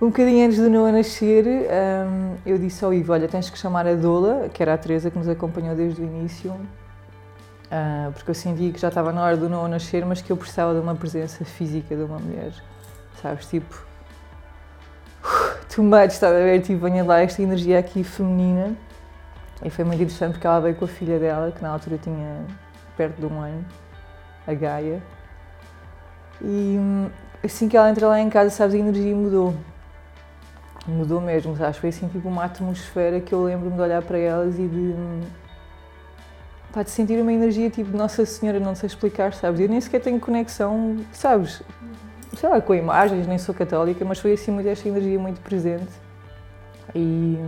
um 0.01 0.07
bocadinho 0.07 0.47
antes 0.47 0.59
do 0.59 0.71
Noah 0.71 0.93
nascer, 0.93 1.45
um, 1.47 2.37
eu 2.47 2.59
disse 2.59 2.85
ao 2.85 2.93
Ivo, 2.93 3.13
olha, 3.13 3.29
tens 3.29 3.51
que 3.51 3.59
chamar 3.59 3.87
a 3.87 3.95
Dola, 3.95 4.49
que 4.49 4.63
era 4.63 4.75
a 4.75 4.79
Teresa 4.79 5.11
que 5.11 5.19
nos 5.19 5.29
acompanhou 5.29 5.77
desde 5.77 6.01
o 6.01 6.05
início, 6.05 6.51
uh, 6.51 8.11
porque 8.13 8.31
eu 8.31 8.35
sentia 8.35 8.73
que 8.73 8.81
já 8.81 8.89
estava 8.89 9.13
na 9.13 9.23
hora 9.23 9.37
do 9.37 9.49
Noah 9.49 9.69
nascer, 9.69 10.05
mas 10.07 10.23
que 10.23 10.33
eu 10.33 10.37
precisava 10.37 10.75
de 10.75 10.81
uma 10.81 10.95
presença 10.95 11.45
física 11.45 11.95
de 11.95 12.03
uma 12.03 12.19
mulher, 12.19 12.53
sabes, 13.21 13.47
tipo, 13.47 13.90
too 15.81 15.83
much, 15.83 16.13
estava 16.13 16.37
a 16.37 16.41
ver, 16.41 16.61
tipo, 16.61 16.81
venha 16.81 17.03
lá 17.03 17.21
esta 17.21 17.41
energia 17.41 17.79
aqui 17.79 18.05
feminina, 18.05 18.77
e 19.65 19.71
foi 19.71 19.85
muito 19.85 20.03
interessante 20.03 20.33
porque 20.33 20.47
ela 20.47 20.61
veio 20.61 20.75
com 20.75 20.85
a 20.85 20.89
filha 20.89 21.19
dela, 21.19 21.51
que 21.51 21.63
na 21.63 21.71
altura 21.71 21.97
tinha 21.97 22.45
perto 22.97 23.19
de 23.19 23.27
um 23.27 23.41
ano, 23.41 23.65
a 24.47 24.53
Gaia, 24.53 25.03
e 26.43 26.77
hum, 26.79 27.11
assim 27.43 27.69
que 27.69 27.77
ela 27.77 27.91
entra 27.91 28.09
lá 28.09 28.21
em 28.21 28.29
casa, 28.29 28.51
sabes, 28.51 28.75
a 28.75 28.79
energia 28.79 29.15
mudou 29.15 29.55
mudou 30.89 31.21
mesmo, 31.21 31.57
sabes? 31.57 31.77
Foi 31.77 31.91
assim 31.91 32.09
tipo 32.09 32.27
uma 32.27 32.45
atmosfera 32.45 33.21
que 33.21 33.33
eu 33.33 33.45
lembro-me 33.45 33.77
de 33.77 33.83
olhar 33.83 34.03
para 34.03 34.19
elas 34.19 34.59
e 34.59 34.67
de. 34.67 34.95
Pá, 36.73 36.83
de 36.83 36.91
sentir 36.91 37.21
uma 37.21 37.33
energia 37.33 37.69
tipo 37.69 37.97
Nossa 37.97 38.25
Senhora, 38.25 38.59
não 38.59 38.75
sei 38.75 38.87
explicar, 38.87 39.35
sabes? 39.35 39.61
Eu 39.61 39.69
nem 39.69 39.81
sequer 39.81 40.01
tenho 40.01 40.19
conexão, 40.19 40.97
sabes? 41.13 41.63
Sei 42.37 42.49
lá, 42.49 42.61
com 42.61 42.75
imagens, 42.75 43.27
nem 43.27 43.39
sou 43.39 43.55
católica, 43.55 44.05
mas 44.05 44.19
foi 44.19 44.33
assim 44.33 44.51
muito 44.51 44.69
esta 44.69 44.89
energia 44.89 45.19
muito 45.19 45.41
presente. 45.41 45.91
E. 46.95 47.39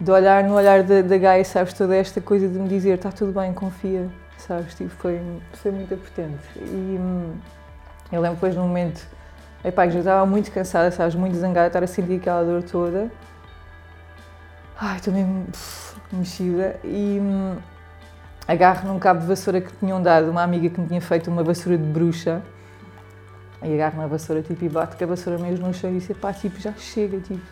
de 0.00 0.10
olhar 0.10 0.44
no 0.44 0.54
olhar 0.54 0.82
da, 0.82 1.02
da 1.02 1.18
Gaia, 1.18 1.44
sabes? 1.44 1.72
Toda 1.72 1.96
esta 1.96 2.20
coisa 2.20 2.48
de 2.48 2.58
me 2.58 2.68
dizer 2.68 2.96
está 2.96 3.10
tudo 3.10 3.32
bem, 3.32 3.52
confia, 3.52 4.08
sabes? 4.38 4.74
Tipo, 4.74 4.90
foi, 4.90 5.20
foi 5.54 5.70
muito 5.70 5.92
importante. 5.94 6.42
E. 6.56 6.98
Eu 8.12 8.20
lembro 8.20 8.36
depois 8.36 8.54
num 8.54 8.66
momento 8.68 9.06
Epá, 9.64 9.88
já 9.88 10.00
estava 10.00 10.26
muito 10.26 10.50
cansada, 10.50 10.90
sabes, 10.90 11.14
muito 11.14 11.36
zangada, 11.36 11.68
estar 11.68 11.84
a 11.84 11.86
sentir 11.86 12.16
aquela 12.16 12.42
dor 12.42 12.64
toda. 12.64 13.08
Ai, 14.76 14.96
estou 14.96 15.14
mesmo 15.14 15.46
mexida 16.12 16.80
e 16.82 17.18
hum, 17.22 17.56
agarro 18.48 18.88
num 18.88 18.98
cabo 18.98 19.20
de 19.20 19.26
vassoura 19.26 19.60
que 19.60 19.72
tinham 19.74 20.02
dado 20.02 20.32
uma 20.32 20.42
amiga 20.42 20.68
que 20.68 20.80
me 20.80 20.88
tinha 20.88 21.00
feito 21.00 21.30
uma 21.30 21.44
vassoura 21.44 21.78
de 21.78 21.84
bruxa 21.84 22.42
e 23.64 23.74
agarro 23.74 23.98
na 23.98 24.06
vassoura 24.06 24.42
tipo, 24.42 24.64
e 24.64 24.68
bato 24.68 24.96
com 24.96 25.04
a 25.04 25.06
vassoura 25.06 25.38
mesmo 25.38 25.66
no 25.66 25.74
chão 25.74 25.90
e 25.90 25.98
disse, 25.98 26.14
pá, 26.14 26.32
tipo, 26.32 26.60
já 26.60 26.72
chega, 26.74 27.18
tipo, 27.20 27.42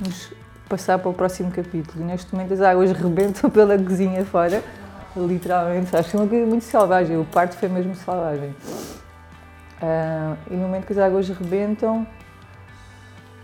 vamos 0.00 0.32
passar 0.68 0.98
para 0.98 1.10
o 1.10 1.14
próximo 1.14 1.50
capítulo. 1.50 2.02
E 2.02 2.06
neste 2.06 2.32
momento 2.34 2.54
as 2.54 2.60
águas 2.60 2.92
rebentam 2.96 3.50
pela 3.50 3.78
cozinha 3.78 4.24
fora, 4.24 4.62
literalmente, 5.16 5.90
sabes, 5.90 6.10
foi 6.10 6.20
uma 6.20 6.28
coisa 6.28 6.46
muito 6.46 6.64
selvagem, 6.64 7.18
o 7.18 7.24
parto 7.24 7.56
foi 7.56 7.68
mesmo 7.68 7.94
selvagem. 7.94 8.54
Uh, 9.82 10.36
e 10.50 10.54
no 10.54 10.62
momento 10.62 10.86
que 10.86 10.92
as 10.92 10.98
águas 10.98 11.28
rebentam, 11.28 12.06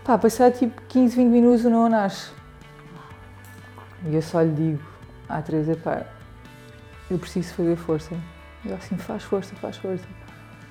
pá, 0.03 0.17
passar 0.17 0.51
tipo 0.51 0.81
15, 0.87 1.15
20 1.15 1.27
minutos 1.27 1.65
o 1.65 1.69
não 1.69 1.89
nasce. 1.89 2.31
E 4.05 4.15
eu 4.15 4.21
só 4.21 4.41
lhe 4.41 4.51
digo 4.51 4.83
à 5.27 5.41
Teresa, 5.41 5.75
pá, 5.75 6.03
eu 7.09 7.17
preciso 7.17 7.53
fazer 7.53 7.75
força. 7.75 8.15
E 8.63 8.69
ela 8.69 8.77
assim, 8.77 8.97
faz 8.97 9.23
força, 9.23 9.55
faz 9.55 9.77
força. 9.77 10.05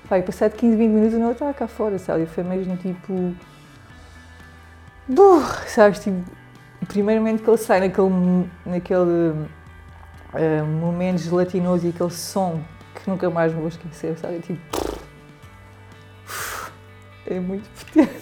E 0.09 0.21
passado 0.21 0.53
15, 0.53 0.77
20 0.77 0.89
minutos 0.89 1.13
o 1.15 1.19
não 1.19 1.31
estava 1.31 1.53
cá 1.53 1.67
fora, 1.67 1.99
sabe? 1.99 2.23
E 2.23 2.25
foi 2.27 2.43
mesmo 2.43 2.77
tipo. 2.77 3.35
Buh, 5.07 5.43
sabes? 5.67 5.99
Tipo, 5.99 6.23
primeiramente 6.87 7.43
que 7.43 7.49
ele 7.49 7.57
sai 7.57 7.79
naquele, 7.81 8.49
naquele 8.65 9.31
uh, 10.33 10.65
momento 10.79 11.19
gelatinoso 11.19 11.85
e 11.85 11.89
aquele 11.89 12.11
som 12.11 12.61
que 12.95 13.09
nunca 13.09 13.29
mais 13.29 13.53
me 13.53 13.59
vou 13.59 13.67
esquecer, 13.67 14.17
sabe? 14.17 14.39
Tipo 14.39 14.97
é 17.27 17.39
muito 17.39 17.69
potente. 17.69 18.13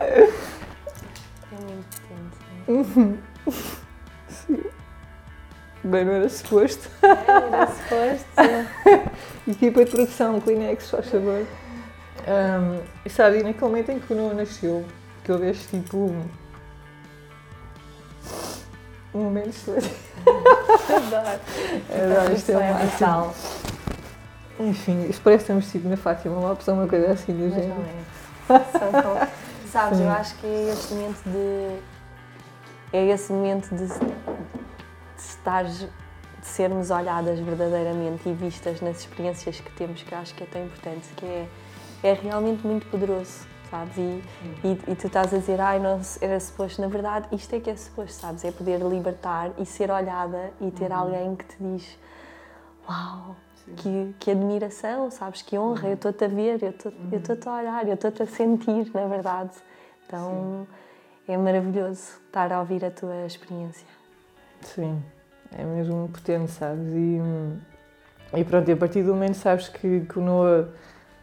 É 0.00 1.56
muito 1.60 1.86
potente. 2.00 2.38
Uhum. 2.66 3.18
Bem, 5.84 6.02
não 6.02 6.12
era 6.14 6.28
suposto. 6.30 6.88
É, 7.02 7.08
era 7.08 7.66
suposto. 7.66 9.10
Equipa 9.46 9.84
de 9.84 9.90
produção, 9.90 10.40
Kleenex, 10.40 10.90
faz 10.90 11.10
favor. 11.10 11.46
Um, 12.26 12.80
e 13.04 13.10
sabe, 13.10 13.42
naquele 13.42 13.66
momento 13.66 13.90
em 13.90 14.00
que 14.00 14.10
o 14.10 14.16
Noah 14.16 14.34
nasceu, 14.34 14.82
que 15.22 15.30
eu 15.30 15.38
vejo 15.38 15.60
tipo. 15.68 15.98
Um, 15.98 16.24
um 19.14 19.24
momento 19.24 19.50
excelente. 19.50 19.94
Adoro. 20.24 21.40
Adoro, 22.02 22.34
isto 22.34 22.52
é 22.52 22.56
o 22.56 22.60
máximo. 22.60 23.34
Enfim, 24.60 25.06
isto 25.10 25.22
parece 25.22 25.44
que 25.44 25.52
estamos 25.52 25.70
tipo 25.70 25.88
na 25.88 25.98
Fátima 25.98 26.40
Lopes 26.40 26.66
ou 26.66 26.74
uma 26.74 26.88
coisa 26.88 27.12
assim 27.12 27.34
do 27.34 27.50
género. 27.50 27.84
É. 28.48 29.28
Sabes, 29.70 29.98
Sim. 29.98 30.04
eu 30.04 30.10
acho 30.10 30.34
que 30.36 30.46
é 30.46 30.72
este 30.72 30.94
momento 30.94 31.22
de. 31.26 31.78
É 32.90 33.06
esse 33.08 33.32
momento 33.32 33.74
de 33.74 33.88
estar 35.30 35.64
de 35.64 35.88
sermos 36.42 36.90
olhadas 36.90 37.38
verdadeiramente 37.40 38.28
e 38.28 38.32
vistas 38.34 38.80
nas 38.80 39.00
experiências 39.00 39.60
que 39.60 39.72
temos, 39.72 40.02
que 40.02 40.14
acho 40.14 40.34
que 40.34 40.44
é 40.44 40.46
tão 40.46 40.64
importante, 40.64 41.08
que 41.16 41.24
é, 41.24 41.48
é 42.02 42.12
realmente 42.12 42.66
muito 42.66 42.86
poderoso, 42.88 43.46
sabes? 43.70 43.96
E, 43.96 44.22
e, 44.62 44.92
e, 44.92 44.94
tu 44.94 45.06
estás 45.06 45.32
a 45.32 45.38
dizer, 45.38 45.60
ai, 45.60 45.78
não 45.78 46.00
era 46.20 46.38
suposto, 46.38 46.80
na 46.82 46.88
verdade, 46.88 47.28
isto 47.32 47.54
é 47.54 47.60
que 47.60 47.70
é 47.70 47.76
suposto, 47.76 48.20
sabes? 48.20 48.44
É 48.44 48.52
poder 48.52 48.80
libertar 48.80 49.52
e 49.58 49.64
ser 49.64 49.90
olhada 49.90 50.52
e 50.60 50.70
ter 50.70 50.90
uhum. 50.90 50.96
alguém 50.96 51.36
que 51.36 51.44
te 51.46 51.56
diz, 51.58 51.98
uau, 52.88 53.36
que, 53.76 54.14
que, 54.18 54.30
admiração, 54.30 55.10
sabes? 55.10 55.40
Que 55.40 55.58
honra, 55.58 55.88
eu 55.88 55.94
estou-te 55.94 56.24
a 56.24 56.28
ver, 56.28 56.62
eu 56.62 57.18
estou-te 57.18 57.48
a 57.48 57.56
olhar, 57.56 57.88
eu 57.88 57.94
estou-te 57.94 58.22
a 58.22 58.26
sentir, 58.26 58.90
na 58.92 59.06
verdade. 59.06 59.52
Então 60.06 60.66
Sim. 61.26 61.32
é 61.32 61.36
maravilhoso 61.38 62.20
estar 62.26 62.52
a 62.52 62.60
ouvir 62.60 62.84
a 62.84 62.90
tua 62.90 63.24
experiência. 63.24 63.86
Sim, 64.60 65.02
é 65.56 65.64
mesmo 65.64 66.08
potente, 66.08 66.50
sabes? 66.50 66.86
E, 66.92 67.20
e 68.36 68.44
pronto, 68.44 68.70
a 68.70 68.76
partir 68.76 69.02
do 69.02 69.14
momento 69.14 69.34
sabes 69.34 69.68
que, 69.68 70.00
que 70.00 70.18
o 70.18 70.22
Noah 70.22 70.68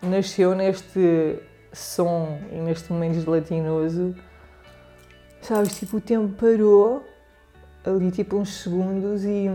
nasceu 0.01 0.55
neste 0.55 1.39
som 1.73 2.39
e 2.51 2.55
neste 2.55 2.91
momento 2.91 3.19
gelatinoso, 3.19 4.15
sabes? 5.41 5.77
Tipo, 5.77 5.97
o 5.97 6.01
tempo 6.01 6.33
parou 6.35 7.05
ali 7.85 8.11
tipo 8.11 8.37
uns 8.37 8.61
segundos 8.61 9.23
e 9.25 9.49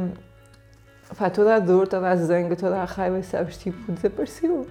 Pá, 1.15 1.31
toda 1.31 1.55
a 1.55 1.59
dor, 1.61 1.87
toda 1.87 2.11
a 2.11 2.17
zanga, 2.17 2.57
toda 2.57 2.83
a 2.83 2.85
raiva, 2.85 3.23
sabes, 3.23 3.57
tipo, 3.57 3.93
desapareceu. 3.93 4.67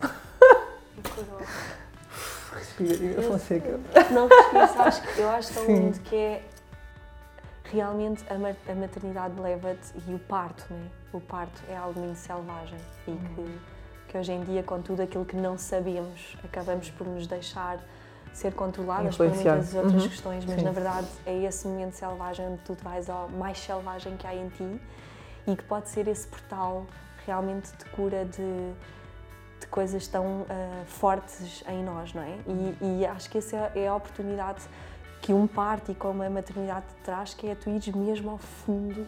Respira, 2.54 3.22
Fonseca. 3.22 3.78
Não 4.10 4.26
respira, 4.26 4.68
sabes, 4.68 5.02
eu 5.18 5.28
acho 5.28 5.52
tão 5.52 5.66
lindo 5.66 6.00
que 6.00 6.16
é 6.16 6.42
realmente 7.74 8.24
a, 8.30 8.74
maternidade 8.74 9.38
leva-te 9.40 9.92
e 10.06 10.14
o 10.14 10.18
parto, 10.18 10.64
né? 10.72 10.88
O 11.12 11.20
parto 11.20 11.62
é 11.68 11.76
algo 11.76 11.98
muito 11.98 12.16
selvagem 12.16 12.78
e 13.06 13.12
que, 13.12 13.40
uhum. 13.40 13.58
que 14.08 14.18
hoje 14.18 14.32
em 14.32 14.44
dia, 14.44 14.62
com 14.62 14.80
tudo 14.80 15.02
aquilo 15.02 15.24
que 15.24 15.36
não 15.36 15.58
sabemos, 15.58 16.36
acabamos 16.44 16.88
por 16.90 17.06
nos 17.06 17.26
deixar 17.26 17.78
ser 18.32 18.52
controladas 18.52 19.16
por 19.16 19.28
muitas 19.28 19.74
outras 19.74 20.02
uhum. 20.02 20.08
questões, 20.08 20.44
mas 20.44 20.56
Sim. 20.56 20.64
na 20.64 20.72
verdade 20.72 21.06
é 21.24 21.44
esse 21.44 21.68
momento 21.68 21.94
selvagem 21.94 22.48
onde 22.48 22.58
tu 22.62 22.74
vais 22.74 23.08
ao 23.08 23.28
mais 23.28 23.58
selvagem 23.58 24.16
que 24.16 24.26
há 24.26 24.34
em 24.34 24.48
ti 24.48 24.80
e 25.46 25.56
que 25.56 25.62
pode 25.64 25.88
ser 25.88 26.08
esse 26.08 26.26
portal 26.26 26.84
realmente 27.24 27.70
de 27.76 27.84
cura 27.86 28.24
de, 28.24 28.72
de 29.60 29.66
coisas 29.68 30.08
tão 30.08 30.42
uh, 30.42 30.46
fortes 30.86 31.62
em 31.68 31.82
nós, 31.84 32.12
não 32.12 32.22
é? 32.22 32.38
E, 32.48 33.00
e 33.00 33.06
acho 33.06 33.30
que 33.30 33.38
essa 33.38 33.56
é 33.74 33.86
a 33.86 33.94
oportunidade 33.94 34.62
que 35.24 35.32
um 35.32 35.46
parto 35.46 35.90
e 35.90 35.94
como 35.94 36.22
a 36.22 36.28
maternidade 36.28 36.84
te 36.86 37.02
traz, 37.02 37.32
que 37.32 37.48
é 37.48 37.54
tu 37.54 37.70
ires 37.70 37.88
mesmo 37.88 38.30
ao 38.30 38.38
fundo. 38.38 39.06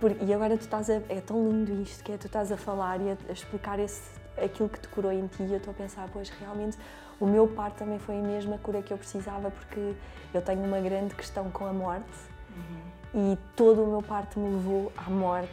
Por, 0.00 0.10
e 0.20 0.34
agora 0.34 0.56
tu 0.56 0.62
estás 0.62 0.90
a, 0.90 0.94
é 1.08 1.22
tão 1.24 1.48
lindo 1.48 1.80
isto, 1.80 2.02
que 2.02 2.10
é 2.10 2.18
tu 2.18 2.26
estás 2.26 2.50
a 2.50 2.56
falar 2.56 3.00
e 3.00 3.12
a, 3.12 3.16
a 3.28 3.32
explicar 3.32 3.78
esse, 3.78 4.02
aquilo 4.36 4.68
que 4.68 4.80
te 4.80 4.88
curou 4.88 5.12
em 5.12 5.26
ti. 5.28 5.44
E 5.44 5.52
eu 5.52 5.58
estou 5.58 5.70
a 5.70 5.74
pensar, 5.74 6.08
pois 6.12 6.28
realmente 6.30 6.76
o 7.20 7.26
meu 7.26 7.46
parto 7.46 7.78
também 7.78 7.98
foi 8.00 8.18
a 8.18 8.22
mesma 8.22 8.58
cura 8.58 8.82
que 8.82 8.92
eu 8.92 8.98
precisava, 8.98 9.50
porque 9.50 9.94
eu 10.34 10.42
tenho 10.42 10.64
uma 10.64 10.80
grande 10.80 11.14
questão 11.14 11.48
com 11.50 11.64
a 11.64 11.72
morte. 11.72 12.10
Uhum 12.50 12.96
e 13.16 13.38
todo 13.56 13.82
o 13.82 13.86
meu 13.86 14.02
parto 14.02 14.38
me 14.38 14.56
levou 14.56 14.92
à 14.94 15.08
morte, 15.08 15.48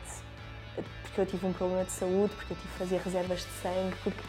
porque 1.02 1.22
eu 1.22 1.26
tive 1.26 1.46
um 1.46 1.54
problema 1.54 1.86
de 1.86 1.92
saúde, 1.92 2.34
porque 2.36 2.52
eu 2.52 2.58
tive 2.58 2.70
que 2.70 2.78
fazer 2.78 2.98
reservas 2.98 3.40
de 3.40 3.52
sangue, 3.62 3.96
porque 4.04 4.22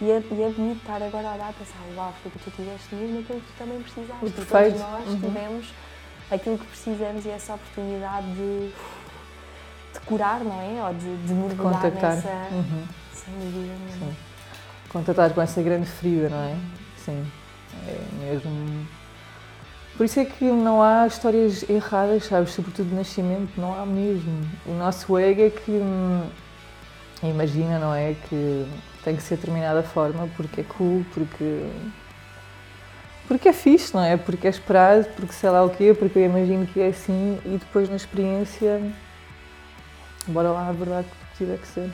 e 0.00 0.10
é, 0.10 0.18
e 0.20 0.72
estar 0.72 1.02
agora 1.02 1.28
a 1.28 1.34
olhar 1.34 1.50
e 1.50 1.54
pensar, 1.54 1.78
uau, 1.96 2.14
porque 2.22 2.38
tu 2.38 2.50
tiveste 2.50 2.94
mesmo 2.94 3.20
aquilo 3.20 3.40
que 3.40 3.46
tu 3.46 3.58
também 3.58 3.82
precisaste. 3.82 4.26
E 4.26 4.30
todos 4.30 4.80
nós 4.80 5.08
uhum. 5.08 5.20
tivemos 5.20 5.74
aquilo 6.30 6.58
que 6.58 6.66
precisamos 6.66 7.24
e 7.24 7.30
essa 7.30 7.54
oportunidade 7.54 8.26
de, 8.26 8.68
de 9.94 10.00
curar, 10.06 10.40
não 10.40 10.60
é? 10.60 10.86
Ou 10.86 10.94
de, 10.94 11.16
de 11.26 11.32
mergulhar 11.32 11.82
Contactar. 11.82 12.16
nessa. 12.16 12.28
Uhum. 12.52 12.84
Sem 13.12 13.34
dúvida 13.34 13.74
Sim. 13.98 14.16
Contatar 14.90 15.30
com 15.34 15.42
essa 15.42 15.62
grande 15.62 15.86
ferida, 15.86 16.28
não 16.28 16.42
é? 16.42 16.56
Sim. 16.96 17.26
É 17.86 18.24
mesmo 18.24 18.86
por 19.98 20.04
isso 20.04 20.20
é 20.20 20.24
que 20.24 20.44
não 20.44 20.80
há 20.80 21.08
histórias 21.08 21.68
erradas, 21.68 22.26
sabes? 22.26 22.52
Sobretudo 22.52 22.90
de 22.90 22.94
nascimento, 22.94 23.50
não 23.60 23.74
há 23.74 23.84
mesmo. 23.84 24.48
O 24.64 24.70
nosso 24.70 25.18
ego 25.18 25.42
é 25.42 25.50
que 25.50 25.72
hum, 25.72 26.22
imagina, 27.20 27.80
não 27.80 27.92
é? 27.92 28.14
Que 28.28 28.64
tem 29.04 29.16
que 29.16 29.22
ser 29.22 29.36
de 29.36 29.42
determinada 29.42 29.82
forma 29.82 30.28
porque 30.36 30.60
é 30.60 30.64
cool, 30.64 31.04
porque. 31.12 31.66
Porque 33.26 33.48
é 33.48 33.52
fixe, 33.52 33.94
não 33.94 34.02
é? 34.02 34.16
Porque 34.16 34.46
é 34.46 34.50
esperado, 34.50 35.04
porque 35.16 35.32
sei 35.32 35.50
lá 35.50 35.62
o 35.62 35.70
quê, 35.70 35.94
porque 35.94 36.18
eu 36.18 36.24
imagino 36.24 36.66
que 36.66 36.80
é 36.80 36.88
assim 36.88 37.38
e 37.44 37.58
depois 37.58 37.88
na 37.88 37.96
experiência. 37.96 38.80
Bora 40.26 40.50
lá, 40.50 40.68
a 40.68 40.72
verdade 40.72 41.06
que 41.06 41.38
tiver 41.38 41.58
que 41.58 41.66
ser. 41.66 41.90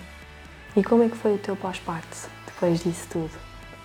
E 0.77 0.83
como 0.83 1.03
é 1.05 1.09
que 1.09 1.17
foi 1.17 1.35
o 1.35 1.39
teu 1.39 1.57
pós-parto, 1.57 2.29
depois 2.47 2.83
disso 2.83 3.07
tudo? 3.11 3.31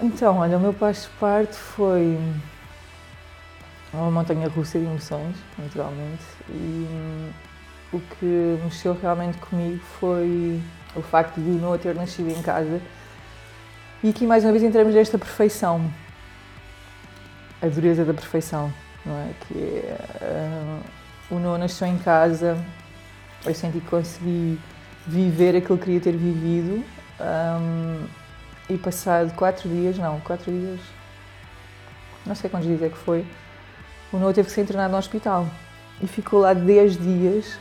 Então, 0.02 0.38
olha, 0.38 0.58
o 0.58 0.60
meu 0.60 0.74
pós-parto 0.74 1.56
foi 1.56 2.18
uma 3.94 4.10
montanha 4.10 4.48
russa 4.48 4.80
de 4.80 4.86
emoções, 4.86 5.36
naturalmente, 5.58 6.24
e 6.50 7.32
o 7.92 8.00
que 8.00 8.60
mexeu 8.64 8.98
realmente 9.00 9.38
comigo 9.38 9.80
foi 10.00 10.62
o 10.96 11.02
facto 11.02 11.36
de 11.36 11.50
não 11.50 11.78
ter 11.78 11.96
nascido 11.96 12.30
em 12.30 12.42
casa. 12.42 12.82
E 14.02 14.12
aqui, 14.12 14.26
mais 14.26 14.46
uma 14.46 14.54
vez, 14.54 14.64
entramos 14.64 14.96
nesta 14.96 15.18
perfeição, 15.18 15.92
a 17.62 17.68
dureza 17.68 18.06
da 18.06 18.14
perfeição, 18.14 18.74
não 19.06 19.14
é? 19.14 19.32
Que 19.42 19.84
é, 19.84 19.98
uh, 21.32 21.36
o 21.36 21.38
Noah 21.38 21.58
nasceu 21.58 21.86
em 21.86 21.98
casa, 21.98 22.58
eu 23.46 23.54
senti 23.54 23.82
que 23.82 23.88
consegui 23.88 24.58
viver 25.06 25.58
aquilo 25.58 25.78
que 25.78 25.84
queria 25.84 26.00
ter 26.00 26.16
vivido. 26.16 26.82
Um, 27.20 28.08
e 28.70 28.78
passado 28.78 29.36
quatro 29.36 29.68
dias, 29.68 29.98
não, 29.98 30.22
quatro 30.22 30.50
dias, 30.50 30.80
não 32.26 32.36
sei 32.36 32.50
quantos 32.50 32.70
dias 32.70 32.82
é 32.82 32.88
que 32.88 32.98
foi, 32.98 33.26
o 34.14 34.18
Noah 34.18 34.34
teve 34.34 34.48
que 34.48 34.54
ser 34.54 34.62
internado 34.62 34.94
no 34.94 34.98
hospital. 34.98 35.46
E 36.02 36.08
ficou 36.08 36.40
lá 36.40 36.54
10 36.54 36.98
dias 36.98 37.60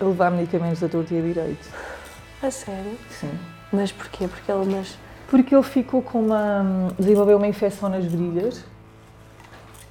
a 0.00 0.04
levar 0.04 0.32
medicamentos 0.32 0.80
da 0.80 0.88
torta 0.88 1.14
e 1.14 1.18
a 1.18 1.22
direito. 1.22 1.68
A 2.42 2.50
sério? 2.50 2.98
Sim. 3.10 3.59
Mas 3.72 3.92
porquê? 3.92 4.26
Porque 4.26 4.50
ele, 4.50 4.74
mas... 4.74 4.98
Porque 5.28 5.54
ele 5.54 5.62
ficou 5.62 6.02
com 6.02 6.20
uma. 6.20 6.92
desenvolveu 6.98 7.36
uma 7.36 7.46
infecção 7.46 7.88
nas 7.88 8.04
virilhas, 8.04 8.64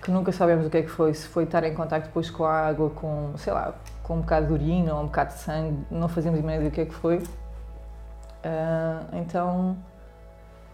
que 0.01 0.11
nunca 0.11 0.33
sabemos 0.33 0.65
o 0.65 0.69
que 0.69 0.77
é 0.77 0.81
que 0.81 0.89
foi, 0.89 1.13
se 1.13 1.27
foi 1.29 1.45
estar 1.45 1.63
em 1.63 1.73
contato 1.73 2.05
depois 2.05 2.29
com 2.29 2.43
a 2.43 2.67
água, 2.67 2.89
com, 2.89 3.31
sei 3.37 3.53
lá, 3.53 3.73
com 4.03 4.15
um 4.15 4.19
bocado 4.19 4.47
de 4.47 4.53
urina 4.53 4.93
ou 4.93 5.03
um 5.03 5.05
bocado 5.05 5.33
de 5.33 5.39
sangue, 5.39 5.77
não 5.89 6.09
fazemos 6.09 6.39
ideia 6.39 6.61
do 6.61 6.69
que 6.69 6.81
é 6.81 6.85
que 6.85 6.93
foi. 6.93 7.19
Uh, 7.19 9.15
então 9.15 9.77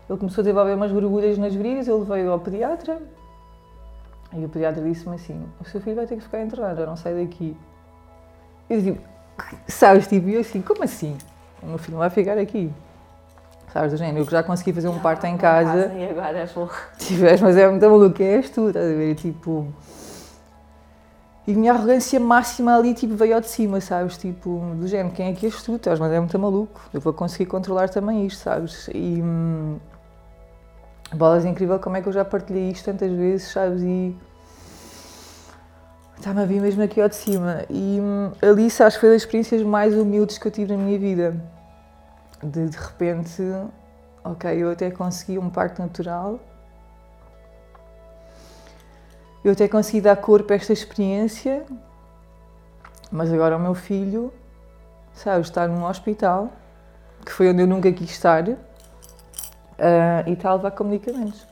ele 0.10 0.18
começou 0.18 0.42
a 0.42 0.44
desenvolver 0.44 0.74
umas 0.74 0.92
borbulhas 0.92 1.38
nas 1.38 1.54
virilhas, 1.54 1.88
ele 1.88 2.04
veio 2.04 2.32
ao 2.32 2.40
pediatra 2.40 3.00
e 4.34 4.46
o 4.46 4.50
pediatra 4.50 4.84
disse-me 4.84 5.16
assim: 5.16 5.46
O 5.60 5.66
seu 5.66 5.80
filho 5.80 5.96
vai 5.96 6.08
ter 6.08 6.16
que 6.16 6.24
ficar 6.24 6.42
internado, 6.42 6.82
eu 6.82 6.88
não 6.88 6.96
sai 6.96 7.14
daqui. 7.24 7.56
Eu 8.68 8.82
digo: 8.82 8.98
Sabes, 9.68 10.08
tipo, 10.08 10.28
eu 10.30 10.42
assim, 10.42 10.62
como 10.62 10.84
assim? 10.84 11.18
O 11.62 11.68
meu 11.68 11.78
filho 11.78 11.94
não 11.94 12.00
vai 12.00 12.10
ficar 12.10 12.38
aqui. 12.38 12.72
Sabes, 13.76 13.92
do 13.92 13.98
género, 13.98 14.20
eu 14.20 14.26
que 14.26 14.32
já 14.32 14.42
consegui 14.42 14.72
fazer 14.72 14.88
um 14.88 15.00
parto 15.00 15.28
em 15.28 15.36
casa. 15.36 15.92
E 15.94 16.10
agora 16.10 16.40
és 16.40 16.50
burro. 16.54 16.72
Tiveste, 16.98 17.44
mas 17.44 17.58
é 17.58 17.70
muito 17.70 17.86
maluco, 17.86 18.24
és 18.24 18.50
tu, 18.50 18.70
estás 18.70 18.90
a 18.90 18.96
ver? 18.96 19.16
Tipo. 19.16 19.68
E 21.46 21.52
a 21.52 21.56
minha 21.58 21.74
arrogância 21.74 22.18
máxima 22.18 22.74
ali, 22.74 22.94
tipo, 22.94 23.16
veio 23.16 23.36
ao 23.36 23.42
de 23.42 23.50
cima, 23.50 23.82
sabes? 23.82 24.16
Tipo, 24.16 24.62
do 24.80 24.88
género, 24.88 25.14
quem 25.14 25.28
é 25.28 25.34
que 25.34 25.46
és 25.46 25.62
tu? 25.62 25.76
Estás, 25.76 26.00
mas 26.00 26.10
é 26.14 26.18
muito 26.18 26.40
maluco. 26.40 26.80
Eu 26.94 27.02
vou 27.02 27.12
conseguir 27.12 27.48
controlar 27.48 27.90
também 27.90 28.26
isto, 28.26 28.44
sabes? 28.44 28.88
E. 28.94 29.22
Hum, 29.22 29.78
bolas, 31.14 31.44
é 31.44 31.50
incrível 31.50 31.78
como 31.78 31.98
é 31.98 32.02
que 32.02 32.08
eu 32.08 32.14
já 32.14 32.24
partilhei 32.24 32.70
isto 32.70 32.86
tantas 32.86 33.12
vezes, 33.12 33.52
sabes? 33.52 33.82
E. 33.82 34.16
Está-me 36.18 36.44
a 36.44 36.46
vir 36.46 36.62
mesmo 36.62 36.82
aqui 36.82 37.02
ao 37.02 37.10
de 37.10 37.16
cima. 37.18 37.66
E 37.70 38.00
hum, 38.02 38.32
ali, 38.42 38.70
sabes, 38.70 38.96
foi 38.96 39.10
das 39.10 39.24
experiências 39.24 39.62
mais 39.64 39.94
humildes 39.94 40.38
que 40.38 40.48
eu 40.48 40.52
tive 40.52 40.74
na 40.74 40.82
minha 40.82 40.98
vida. 40.98 41.55
De, 42.44 42.70
de 42.70 42.78
repente, 42.78 43.42
ok, 44.24 44.52
eu 44.52 44.72
até 44.72 44.92
consegui 44.92 45.40
um 45.40 45.50
parto 45.50 45.82
natural 45.82 46.40
eu 49.46 49.52
até 49.52 49.68
consegui 49.68 50.02
dar 50.02 50.16
corpo 50.18 50.52
a 50.52 50.56
esta 50.56 50.74
experiência, 50.74 51.64
mas 53.12 53.32
agora 53.32 53.56
o 53.56 53.60
meu 53.60 53.76
filho, 53.76 54.34
sabe, 55.14 55.42
está 55.42 55.68
num 55.68 55.86
hospital, 55.86 56.52
que 57.24 57.32
foi 57.32 57.52
onde 57.52 57.62
eu 57.62 57.68
nunca 57.68 57.92
quis 57.92 58.10
estar, 58.10 58.44
uh, 58.50 58.58
e 60.26 60.34
está 60.34 60.50
a 60.50 60.56
levar 60.56 60.72
com 60.72 60.86
medicamentos. 60.86 61.48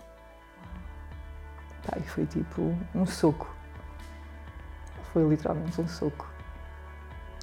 Pá, 1.85 1.99
e 1.99 2.01
foi 2.01 2.25
tipo 2.25 2.75
um 2.95 3.05
soco. 3.05 3.47
Foi 5.13 5.23
literalmente 5.29 5.79
um 5.79 5.87
soco. 5.87 6.27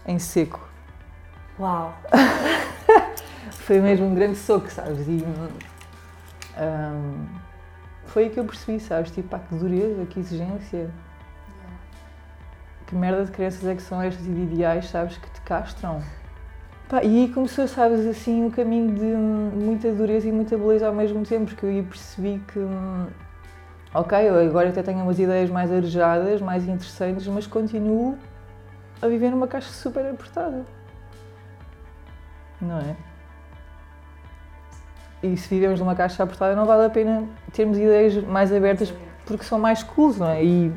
Em 0.05 0.18
seco. 0.18 0.68
Uau! 1.61 1.94
foi 3.53 3.81
mesmo 3.81 4.07
um 4.07 4.15
grande 4.15 4.37
soco, 4.37 4.71
sabes? 4.71 5.07
E, 5.09 5.25
um, 6.59 7.27
foi 8.07 8.25
aí 8.25 8.31
que 8.31 8.41
eu 8.41 8.45
percebi, 8.45 8.81
sabes? 8.81 9.11
Tipo, 9.11 9.29
pá, 9.29 9.39
que 9.39 9.55
dureza, 9.55 10.05
que 10.07 10.21
exigência. 10.21 10.91
Que 12.87 12.97
merda 12.97 13.25
de 13.25 13.31
crenças 13.31 13.65
é 13.65 13.75
que 13.75 13.83
são 13.83 14.03
estas 14.03 14.27
e 14.27 14.31
de 14.31 14.43
ideais, 14.43 14.89
sabes? 14.89 15.17
Que 15.17 15.31
te 15.31 15.41
castram. 15.43 16.03
Pá, 16.89 17.05
e 17.05 17.25
aí 17.25 17.33
começou, 17.33 17.69
sabes, 17.69 18.05
assim, 18.07 18.45
um 18.45 18.51
caminho 18.51 18.93
de 18.93 19.05
muita 19.65 19.93
dureza 19.93 20.29
e 20.29 20.33
muita 20.33 20.59
beleza 20.59 20.89
ao 20.89 20.95
mesmo 20.95 21.25
tempo, 21.25 21.47
porque 21.47 21.65
eu 21.65 21.71
aí 21.71 21.83
percebi 21.83 22.43
que. 22.49 22.59
Ok, 23.95 24.19
eu 24.19 24.41
agora 24.49 24.71
até 24.71 24.83
tenho 24.83 25.03
umas 25.03 25.19
ideias 25.19 25.51
mais 25.51 25.71
arejadas, 25.71 26.41
mais 26.41 26.65
interessantes, 26.67 27.27
mas 27.29 27.47
continuo 27.47 28.19
a 29.01 29.07
viver 29.07 29.31
numa 29.31 29.47
caixa 29.47 29.71
super 29.73 30.05
apertada. 30.05 30.65
Não 32.61 32.79
é? 32.79 33.10
E 35.22 35.37
se 35.37 35.48
vivemos 35.48 35.78
numa 35.80 35.94
caixa 35.94 36.22
apertada 36.22 36.56
não 36.56 36.64
vale 36.64 36.87
a 36.87 36.90
pena 36.90 37.28
termos 37.52 37.76
ideias 37.76 38.16
mais 38.24 38.50
abertas 38.52 38.92
porque 39.26 39.44
são 39.44 39.59
mais 39.59 39.83
cool, 39.83 40.14
não 40.14 40.28
é? 40.28 40.42
E 40.42 40.72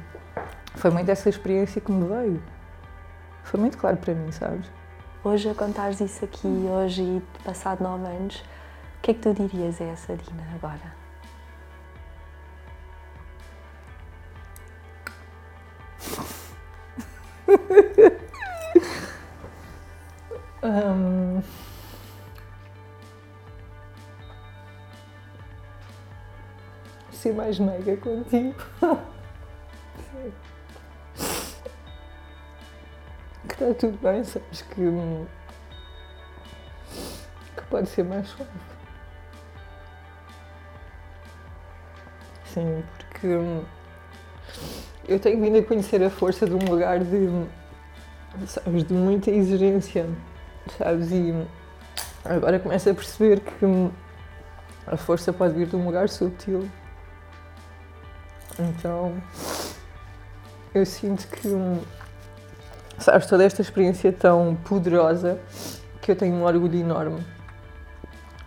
foi 0.75 0.91
muito 0.91 1.09
essa 1.09 1.29
experiência 1.29 1.79
que 1.81 1.91
me 1.91 2.05
veio. 2.05 2.43
Foi 3.43 3.59
muito 3.59 3.77
claro 3.77 3.97
para 3.97 4.13
mim, 4.13 4.31
sabes? 4.31 4.69
Hoje, 5.23 5.49
a 5.49 5.55
contares 5.55 5.99
isso 6.01 6.25
aqui, 6.25 6.47
hoje 6.47 7.01
e 7.01 7.21
passado 7.43 7.81
nove 7.81 8.05
anos, 8.05 8.43
o 8.97 9.01
que 9.01 9.11
é 9.11 9.13
que 9.13 9.21
tu 9.21 9.33
dirias 9.33 9.79
a 9.79 9.85
essa 9.85 10.17
Dina 10.17 10.43
agora? 10.55 11.03
um... 20.63 21.62
ser 27.23 27.33
mais 27.33 27.57
mega 27.57 27.95
contigo. 27.95 28.53
que 33.47 33.53
está 33.53 33.73
tudo 33.73 33.97
bem, 34.01 34.23
sabes 34.25 34.61
que, 34.61 34.75
que 37.55 37.63
pode 37.69 37.87
ser 37.87 38.03
mais 38.03 38.27
suave. 38.27 38.51
Sim, 42.45 42.83
porque 42.97 43.27
eu 45.07 45.19
tenho 45.19 45.39
vindo 45.41 45.59
a 45.59 45.63
conhecer 45.63 46.03
a 46.03 46.09
força 46.09 46.45
de 46.45 46.53
um 46.53 46.69
lugar 46.69 46.99
de, 46.99 47.47
sabes, 48.47 48.83
de 48.83 48.93
muita 48.93 49.31
exigência, 49.31 50.09
sabes, 50.77 51.09
e 51.11 51.33
agora 52.25 52.59
começo 52.59 52.89
a 52.89 52.93
perceber 52.93 53.39
que 53.39 53.65
a 54.85 54.97
força 54.97 55.31
pode 55.31 55.53
vir 55.53 55.67
de 55.67 55.75
um 55.77 55.85
lugar 55.85 56.09
sutil. 56.09 56.69
Então, 58.59 59.13
eu 60.73 60.85
sinto 60.85 61.27
que, 61.27 61.49
sabes, 62.99 63.27
toda 63.27 63.43
esta 63.43 63.61
experiência 63.61 64.11
tão 64.11 64.55
poderosa 64.55 65.39
que 66.01 66.11
eu 66.11 66.15
tenho 66.15 66.35
um 66.35 66.43
orgulho 66.43 66.79
enorme. 66.79 67.25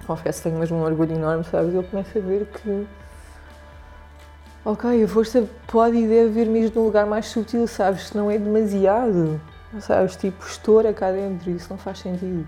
Confesso 0.07 0.45
tenho 0.45 0.59
mesmo 0.59 0.77
um 0.77 0.83
orgulho 0.83 1.13
enorme, 1.13 1.43
sabes? 1.45 1.75
Eu 1.75 1.83
começo 1.83 2.17
a 2.17 2.21
ver 2.21 2.47
que, 2.47 2.87
ok, 4.65 5.03
a 5.03 5.09
força 5.09 5.49
pode 5.67 5.97
e 5.97 6.07
deve 6.07 6.29
vir 6.31 6.47
mesmo 6.47 6.71
de 6.71 6.79
um 6.79 6.85
lugar 6.85 7.07
mais 7.07 7.27
sutil, 7.27 7.67
sabes? 7.67 8.13
Não 8.13 8.31
é 8.31 8.39
demasiado, 8.39 9.41
sabes? 9.81 10.15
Tipo, 10.15 10.47
estoura 10.47 10.93
cá 10.93 11.11
dentro, 11.11 11.51
isso 11.51 11.67
não 11.71 11.79
faz 11.79 11.99
sentido. 11.99 12.47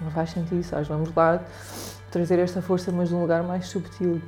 Não 0.00 0.10
faz 0.10 0.30
sentido, 0.30 0.62
sabes? 0.62 0.88
Vamos 0.88 1.14
lá 1.14 1.42
trazer 2.10 2.38
esta 2.38 2.62
força, 2.62 2.90
mas 2.90 3.10
de 3.10 3.14
um 3.14 3.20
lugar 3.20 3.42
mais 3.42 3.66
subtil. 3.68 4.22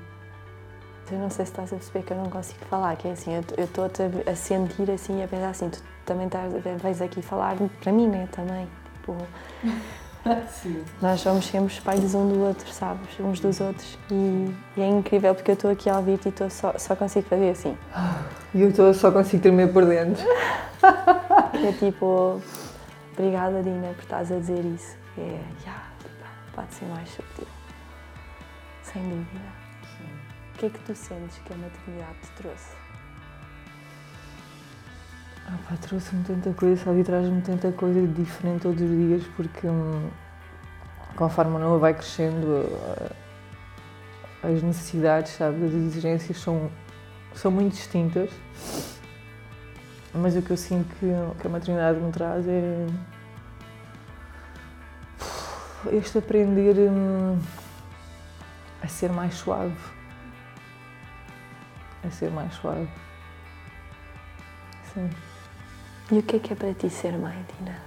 Eu 1.11 1.19
não 1.19 1.31
sei 1.31 1.45
se 1.45 1.53
estás 1.53 1.73
a 1.73 1.77
perceber 1.77 2.05
que 2.05 2.12
eu 2.12 2.17
não 2.17 2.31
consigo 2.31 2.64
falar, 2.64 2.97
que 2.97 3.09
é 3.09 3.12
assim, 3.12 3.35
eu 3.35 3.64
estou 3.64 3.85
a 3.85 4.35
sentir 4.35 4.90
assim, 4.90 5.23
a 5.23 5.29
pensar 5.29 5.51
assim, 5.51 5.69
tu 5.69 5.83
também 6.07 6.27
estás, 6.27 6.53
vais 6.81 7.03
aqui 7.03 7.21
falar 7.21 7.57
para 7.83 7.93
mim, 7.93 8.09
né, 8.09 8.29
também, 8.33 8.67
tipo... 8.95 9.17
Sim. 10.49 10.83
Nós 11.03 11.21
somos 11.21 11.45
sempre 11.45 11.73
espelhos 11.73 12.14
um 12.14 12.27
do 12.27 12.40
outro, 12.40 12.67
sabes? 12.73 13.21
Uns 13.21 13.40
dos 13.40 13.61
outros. 13.61 13.99
E, 14.11 14.51
e 14.77 14.81
é 14.81 14.88
incrível 14.88 15.35
porque 15.35 15.51
eu 15.51 15.55
estou 15.55 15.71
aqui 15.71 15.90
a 15.90 15.99
ouvir-te 15.99 16.29
e 16.29 16.51
só, 16.51 16.73
só 16.79 16.97
consigo 16.97 17.29
fazer 17.29 17.51
assim. 17.51 17.77
E 18.55 18.62
eu 18.62 18.73
tô, 18.73 18.95
só 18.95 19.11
consigo 19.12 19.43
tremer 19.43 19.71
por 19.71 19.85
dentro. 19.85 20.25
é 20.83 21.73
tipo. 21.79 22.40
Obrigada, 23.12 23.62
Dina, 23.62 23.88
por 23.88 24.03
estás 24.03 24.33
a 24.33 24.37
dizer 24.37 24.64
isso. 24.64 24.97
É, 25.19 25.40
yeah, 25.62 25.85
pode 26.55 26.73
ser 26.73 26.87
mais 26.87 27.09
subtil. 27.11 27.47
Sem 28.83 29.03
dúvida. 29.03 29.63
Que 30.64 30.68
é 30.68 30.70
que 30.70 30.79
tu 30.79 30.94
sentes 30.94 31.37
que 31.44 31.53
a 31.53 31.57
maternidade 31.59 32.16
te 32.22 32.31
trouxe? 32.37 32.74
Ah, 35.46 35.77
trouxe-me 35.77 36.24
tanta 36.24 36.55
coisa, 36.55 36.83
sabe? 36.83 37.05
traz-me 37.05 37.42
tanta 37.42 37.70
coisa 37.70 38.07
diferente 38.07 38.62
todos 38.62 38.81
os 38.81 38.88
dias, 38.88 39.24
porque 39.37 39.66
hum, 39.66 40.09
conforme 41.16 41.57
a 41.57 41.59
Noa 41.59 41.79
vai 41.79 41.92
crescendo, 41.92 42.66
as 44.42 44.62
necessidades, 44.62 45.33
sabe? 45.33 45.66
As 45.66 45.74
exigências 45.74 46.38
são, 46.38 46.70
são 47.35 47.50
muito 47.50 47.74
distintas. 47.74 48.31
Mas 50.14 50.35
o 50.35 50.40
que 50.40 50.50
eu 50.50 50.57
sinto 50.57 50.88
que, 50.94 51.12
que 51.42 51.46
a 51.46 51.50
maternidade 51.50 52.00
me 52.00 52.11
traz 52.11 52.48
é 52.48 52.87
este 55.92 56.16
aprender 56.16 56.90
hum, 56.90 57.38
a 58.83 58.88
ser 58.88 59.12
mais 59.12 59.35
suave. 59.35 59.77
A 62.07 62.11
ser 62.11 62.31
mais 62.31 62.53
suave. 62.55 62.88
Sim. 64.93 65.09
E 66.12 66.19
o 66.19 66.23
que 66.23 66.37
é 66.37 66.38
que 66.38 66.53
é 66.53 66.57
para 66.57 66.75
ti 66.75 66.90
ser 66.90 67.12
mãe, 67.12 67.45
Dina? 67.59 67.79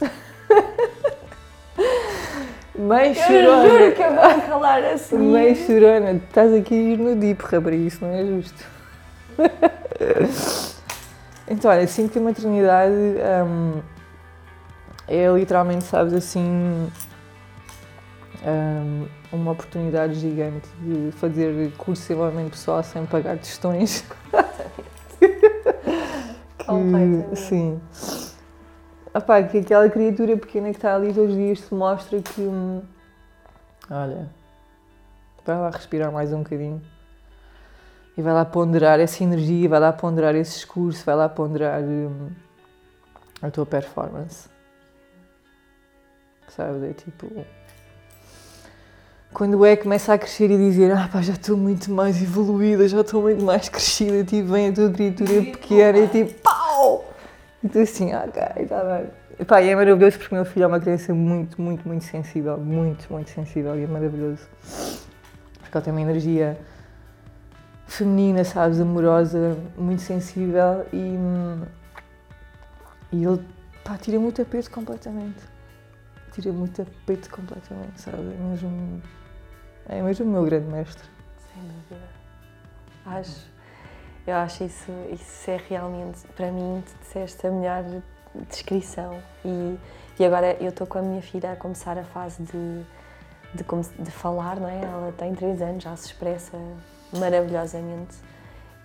Mãe 2.76 3.14
chorona. 3.14 3.64
Eu 3.64 3.78
juro 3.78 3.92
que 3.94 4.02
eu 4.02 4.14
vou 4.14 4.40
calar 4.42 4.82
assim. 4.84 5.18
Mãe 5.18 5.54
chorona, 5.54 6.12
estás 6.12 6.52
aqui 6.52 6.96
no 6.96 7.14
deep, 7.14 7.44
rapaz, 7.44 7.80
isso 7.80 8.04
não 8.04 8.12
é 8.12 8.26
justo. 8.26 8.64
então, 11.48 11.70
olha, 11.70 11.86
sinto 11.86 12.12
que 12.12 12.18
a 12.18 12.22
maternidade 12.22 12.92
hum, 13.46 13.80
é 15.06 15.28
literalmente, 15.28 15.84
sabes, 15.84 16.12
assim, 16.12 16.90
hum, 18.44 19.06
uma 19.32 19.52
oportunidade 19.52 20.14
gigante 20.14 20.68
de 20.80 21.10
fazer 21.12 21.72
curso 21.76 22.02
de 22.02 22.08
desenvolvimento 22.08 22.50
pessoal 22.50 22.82
sem 22.82 23.06
pagar 23.06 23.38
testões. 23.38 24.04
que, 26.58 27.36
sim. 27.36 27.80
Epá, 29.14 29.42
que 29.42 29.58
aquela 29.58 29.88
criatura 29.90 30.36
pequena 30.36 30.70
que 30.70 30.76
está 30.76 30.94
ali 30.94 31.12
todos 31.12 31.30
os 31.30 31.36
dias 31.36 31.60
te 31.60 31.74
mostra 31.74 32.20
que. 32.20 32.40
Hum, 32.40 32.82
olha, 33.90 34.28
vai 35.44 35.58
lá 35.58 35.70
respirar 35.70 36.12
mais 36.12 36.32
um 36.32 36.42
bocadinho 36.42 36.80
e 38.16 38.22
vai 38.22 38.32
lá 38.32 38.44
ponderar 38.44 39.00
essa 39.00 39.22
energia, 39.22 39.68
vai 39.68 39.80
lá 39.80 39.92
ponderar 39.92 40.34
esse 40.34 40.54
discurso, 40.54 41.04
vai 41.04 41.14
lá 41.14 41.28
ponderar 41.28 41.82
hum, 41.82 42.30
a 43.40 43.50
tua 43.50 43.66
performance. 43.66 44.48
Sabe? 46.48 46.90
É 46.90 46.92
tipo. 46.92 47.26
Quando 49.32 49.64
é 49.64 49.76
começa 49.76 50.12
a 50.12 50.18
crescer 50.18 50.50
e 50.50 50.58
dizer, 50.58 50.92
ah 50.92 51.08
pá, 51.10 51.22
já 51.22 51.32
estou 51.32 51.56
muito 51.56 51.90
mais 51.90 52.22
evoluída, 52.22 52.86
já 52.86 53.00
estou 53.00 53.22
muito 53.22 53.42
mais 53.42 53.68
crescida, 53.68 54.22
tipo, 54.24 54.52
vem 54.52 54.68
a 54.68 54.72
tua 54.72 54.90
criatura 54.90 55.42
pequena 55.42 55.98
e 55.98 56.08
tipo, 56.08 56.34
pau! 56.42 57.12
E 57.64 57.68
tu 57.68 57.78
assim, 57.78 58.12
ah, 58.12 58.24
ok, 58.28 58.62
está 58.62 58.84
bem. 58.84 59.06
E, 59.38 59.44
pá, 59.44 59.62
e 59.62 59.70
é 59.70 59.74
maravilhoso 59.74 60.18
porque 60.18 60.34
o 60.34 60.36
meu 60.36 60.44
filho 60.44 60.64
é 60.64 60.66
uma 60.66 60.80
criança 60.80 61.14
muito, 61.14 61.60
muito, 61.60 61.88
muito 61.88 62.04
sensível, 62.04 62.58
muito, 62.58 63.10
muito 63.10 63.30
sensível 63.30 63.78
e 63.78 63.84
é 63.84 63.86
maravilhoso. 63.86 64.46
Porque 65.60 65.78
ele 65.78 65.84
tem 65.84 65.92
uma 65.92 66.02
energia 66.02 66.58
feminina, 67.86 68.44
sabes, 68.44 68.80
amorosa, 68.80 69.56
muito 69.76 70.02
sensível 70.02 70.86
e, 70.92 71.18
e 73.12 73.24
ele, 73.24 73.40
pá, 73.82 73.96
tira 73.96 74.20
muito 74.20 74.42
a 74.42 74.44
peito 74.44 74.70
completamente. 74.70 75.40
Tira 76.32 76.52
muito 76.52 76.82
a 76.82 76.86
peito 77.06 77.30
completamente, 77.30 78.00
sabe? 78.00 78.18
É 78.18 78.44
mesmo, 78.50 79.02
é 79.88 80.02
mesmo 80.02 80.26
o 80.26 80.28
meu 80.28 80.44
grande 80.44 80.66
mestre. 80.66 81.08
Sem 81.52 81.62
dúvida. 81.62 82.08
Acho 83.04 83.52
eu 84.24 84.36
acho 84.36 84.62
isso, 84.62 84.92
isso 85.12 85.50
é 85.50 85.60
realmente, 85.68 86.20
para 86.36 86.52
mim, 86.52 86.82
tu 86.86 86.94
disseste 87.00 87.44
a 87.44 87.50
melhor 87.50 87.84
descrição. 88.48 89.20
E, 89.44 89.76
e 90.18 90.24
agora 90.24 90.56
eu 90.60 90.68
estou 90.68 90.86
com 90.86 90.98
a 90.98 91.02
minha 91.02 91.20
filha 91.20 91.52
a 91.52 91.56
começar 91.56 91.98
a 91.98 92.04
fase 92.04 92.40
de, 92.40 92.84
de, 93.52 93.64
de 93.98 94.10
falar, 94.12 94.60
não 94.60 94.68
é? 94.68 94.80
Ela 94.80 95.12
tem 95.18 95.34
3 95.34 95.60
anos, 95.62 95.82
já 95.82 95.96
se 95.96 96.06
expressa 96.06 96.56
maravilhosamente. 97.18 98.14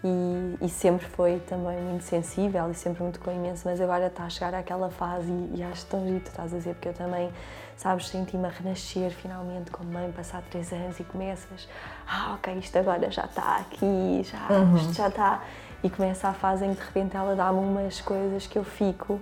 E, 0.03 0.65
e, 0.65 0.69
sempre 0.69 1.07
foi 1.07 1.39
também 1.39 1.81
muito 1.81 2.03
sensível 2.03 2.69
e 2.69 2.75
sempre 2.75 3.01
muito 3.01 3.19
com 3.19 3.31
imenso, 3.31 3.63
mas 3.65 3.81
agora 3.81 4.05
está 4.07 4.25
a 4.25 4.29
chegar 4.29 4.53
àquela 4.53 4.91
fase 4.91 5.27
e, 5.27 5.55
e 5.55 5.63
acho 5.63 5.85
tão 5.87 6.05
giro, 6.05 6.23
estás 6.23 6.53
a 6.53 6.57
dizer, 6.57 6.75
porque 6.75 6.89
eu 6.89 6.93
também 6.93 7.31
sabes, 7.75 8.07
senti-me 8.07 8.45
a 8.45 8.49
renascer 8.49 9.11
finalmente 9.11 9.71
como 9.71 9.91
mãe, 9.91 10.11
passar 10.11 10.43
três 10.43 10.71
anos 10.71 10.99
e 10.99 11.03
começas, 11.03 11.67
ah, 12.07 12.35
ok, 12.35 12.53
isto 12.55 12.77
agora 12.77 13.09
já 13.09 13.25
está 13.25 13.57
aqui, 13.57 14.21
já, 14.23 14.55
uhum. 14.55 14.77
isto 14.77 14.93
já 14.93 15.07
está. 15.07 15.43
E 15.83 15.89
começa 15.89 16.27
a 16.27 16.33
fase 16.33 16.65
em 16.65 16.73
que 16.73 16.81
de 16.81 16.87
repente 16.87 17.15
ela 17.15 17.35
dá-me 17.35 17.59
umas 17.59 18.01
coisas 18.01 18.47
que 18.47 18.57
eu 18.57 18.63
fico. 18.63 19.19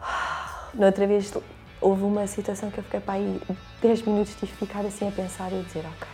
Noutra 0.74 1.06
vez 1.06 1.32
houve 1.80 2.02
uma 2.02 2.26
situação 2.26 2.70
que 2.70 2.78
eu 2.78 2.84
fiquei 2.84 3.00
para 3.00 3.14
aí 3.14 3.40
10 3.80 4.02
minutos 4.02 4.34
tive 4.34 4.52
que 4.52 4.66
ficar 4.66 4.84
assim 4.84 5.08
a 5.08 5.10
pensar 5.10 5.50
e 5.52 5.58
a 5.58 5.62
dizer, 5.62 5.84
ok, 5.86 6.08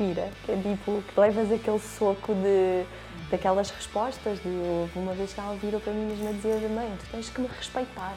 respira, 0.00 0.30
que 0.44 0.52
é 0.52 0.56
tipo, 0.56 1.02
que 1.02 1.20
levas 1.20 1.52
aquele 1.52 1.78
soco 1.78 2.34
de, 2.34 2.84
daquelas 3.30 3.70
respostas 3.70 4.40
de 4.40 4.48
houve 4.48 4.98
uma 4.98 5.12
vez 5.12 5.32
que 5.32 5.40
ela 5.40 5.54
virou 5.56 5.80
para 5.80 5.92
mim 5.92 6.06
mesmo 6.06 6.28
a 6.28 6.32
dizer, 6.32 6.68
mãe, 6.70 6.92
tu 6.98 7.06
tens 7.10 7.28
que 7.28 7.40
me 7.40 7.48
respeitar 7.48 8.14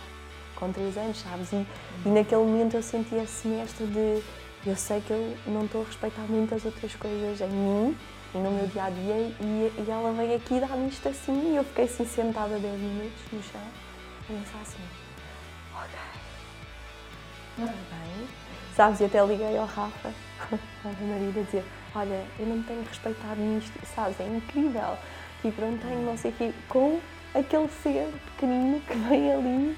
com 0.55 0.71
3 0.71 0.97
anos, 0.97 1.19
sabes? 1.19 1.51
E, 1.51 1.67
e 2.05 2.09
naquele 2.09 2.41
momento 2.41 2.75
eu 2.75 2.83
senti 2.83 3.15
esse 3.15 3.47
mestre 3.47 3.85
de 3.87 4.23
eu 4.65 4.75
sei 4.77 5.01
que 5.01 5.11
eu 5.11 5.37
não 5.47 5.65
estou 5.65 5.81
a 5.81 5.85
respeitar 5.85 6.21
muitas 6.29 6.63
outras 6.63 6.95
coisas 6.95 7.41
em 7.41 7.49
mim 7.49 7.97
e 8.33 8.37
no 8.37 8.49
meu 8.49 8.65
dia 8.67 8.85
a 8.85 8.89
dia 8.89 9.15
e, 9.15 9.73
e 9.77 9.85
ela 9.89 10.13
veio 10.13 10.37
aqui 10.37 10.59
dar-me 10.59 10.87
isto 10.87 11.09
assim 11.09 11.51
e 11.51 11.55
eu 11.57 11.65
fiquei 11.65 11.83
assim 11.85 12.05
sentada 12.05 12.57
10 12.57 12.79
minutos 12.79 13.21
no 13.31 13.43
chão 13.43 13.61
a 13.61 14.23
pensar 14.25 14.61
assim, 14.61 14.83
ok, 15.75 15.99
está 17.57 17.65
bem. 17.65 18.42
Sabes, 18.75 18.99
e 19.01 19.05
até 19.05 19.23
liguei 19.23 19.57
ao 19.57 19.65
Rafa, 19.65 20.09
ao 20.83 20.91
meu 20.99 21.07
marido, 21.15 21.39
a 21.39 21.43
dizer, 21.43 21.63
olha, 21.95 22.25
eu 22.39 22.45
não 22.45 22.63
tenho 22.63 22.83
respeitado 22.83 23.39
nisto, 23.39 23.71
sabes, 23.95 24.19
é 24.19 24.25
incrível. 24.25 24.97
Tipo, 25.41 25.61
não 25.61 25.77
tenho 25.77 26.01
não 26.01 26.17
sei 26.17 26.31
o 26.31 26.33
quê, 26.33 26.53
com 26.67 26.99
aquele 27.35 27.69
ser 27.83 28.11
pequenino 28.31 28.79
que 28.81 28.95
vem 28.95 29.31
ali 29.31 29.77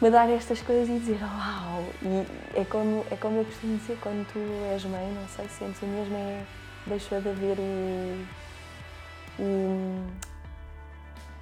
me 0.00 0.10
dar 0.10 0.28
estas 0.28 0.60
coisas 0.62 0.88
e 0.88 0.98
dizer 0.98 1.20
uau! 1.22 1.84
E 2.02 2.58
é 2.60 2.64
como, 2.64 3.04
é 3.10 3.16
como 3.16 3.38
eu 3.38 3.44
costumo 3.44 3.76
dizer, 3.78 3.98
quando 4.00 4.26
tu 4.32 4.38
és 4.72 4.84
mãe, 4.84 5.12
não 5.12 5.26
sei, 5.28 5.46
sentes 5.48 5.80
o 5.82 5.86
mesmo, 5.86 6.16
é, 6.16 6.42
deixou 6.86 7.20
de 7.20 7.28
haver 7.28 7.56
o, 7.58 8.26
o, 9.38 10.06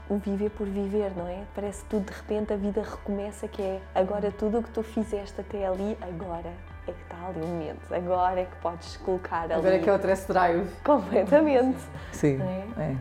o 0.08 0.16
viver 0.18 0.50
por 0.50 0.66
viver, 0.66 1.12
não 1.16 1.26
é? 1.26 1.42
Parece 1.54 1.82
que 1.82 1.90
tudo 1.90 2.06
de 2.06 2.12
repente 2.12 2.52
a 2.52 2.56
vida 2.56 2.82
recomeça, 2.82 3.48
que 3.48 3.62
é 3.62 3.80
agora 3.94 4.30
tudo 4.30 4.58
o 4.58 4.62
que 4.62 4.70
tu 4.70 4.82
fizeste 4.82 5.40
até 5.40 5.66
ali, 5.66 5.96
agora 6.00 6.52
é 6.86 6.92
que 6.92 7.02
está 7.02 7.26
ali 7.26 7.40
o 7.40 7.46
momento, 7.46 7.94
agora 7.94 8.40
é 8.40 8.44
que 8.44 8.56
podes 8.56 8.96
colocar 8.98 9.44
ali. 9.44 9.54
Agora 9.54 9.76
é 9.76 9.78
que 9.78 9.88
é 9.88 9.94
o 9.94 9.98
test 9.98 10.28
drive. 10.28 10.68
Completamente. 10.84 11.78
Sim, 12.12 12.40
é? 12.42 12.82
É, 12.82 12.96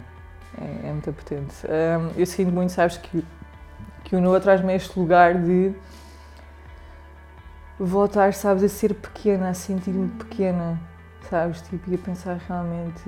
é, 0.62 0.88
é 0.88 0.92
muito 0.92 1.12
potente. 1.12 1.56
Um, 1.68 2.20
eu 2.20 2.26
sinto 2.26 2.52
muito, 2.52 2.72
sabes, 2.72 2.98
que 2.98 3.24
que 4.04 4.16
o 4.16 4.22
Noah 4.22 4.40
traz-me 4.40 4.76
este 4.76 5.00
lugar 5.00 5.34
de 5.36 5.74
voltar, 7.80 8.34
sabes, 8.34 8.64
a 8.64 8.70
ser 8.70 8.94
pequena, 8.94 9.50
a 9.50 9.54
sentir-me 9.54 10.10
pequena, 10.10 10.80
sabes? 11.30 11.62
Tipo, 11.62 11.90
e 11.90 11.96
a 11.96 11.98
pensar 11.98 12.38
realmente, 12.48 13.04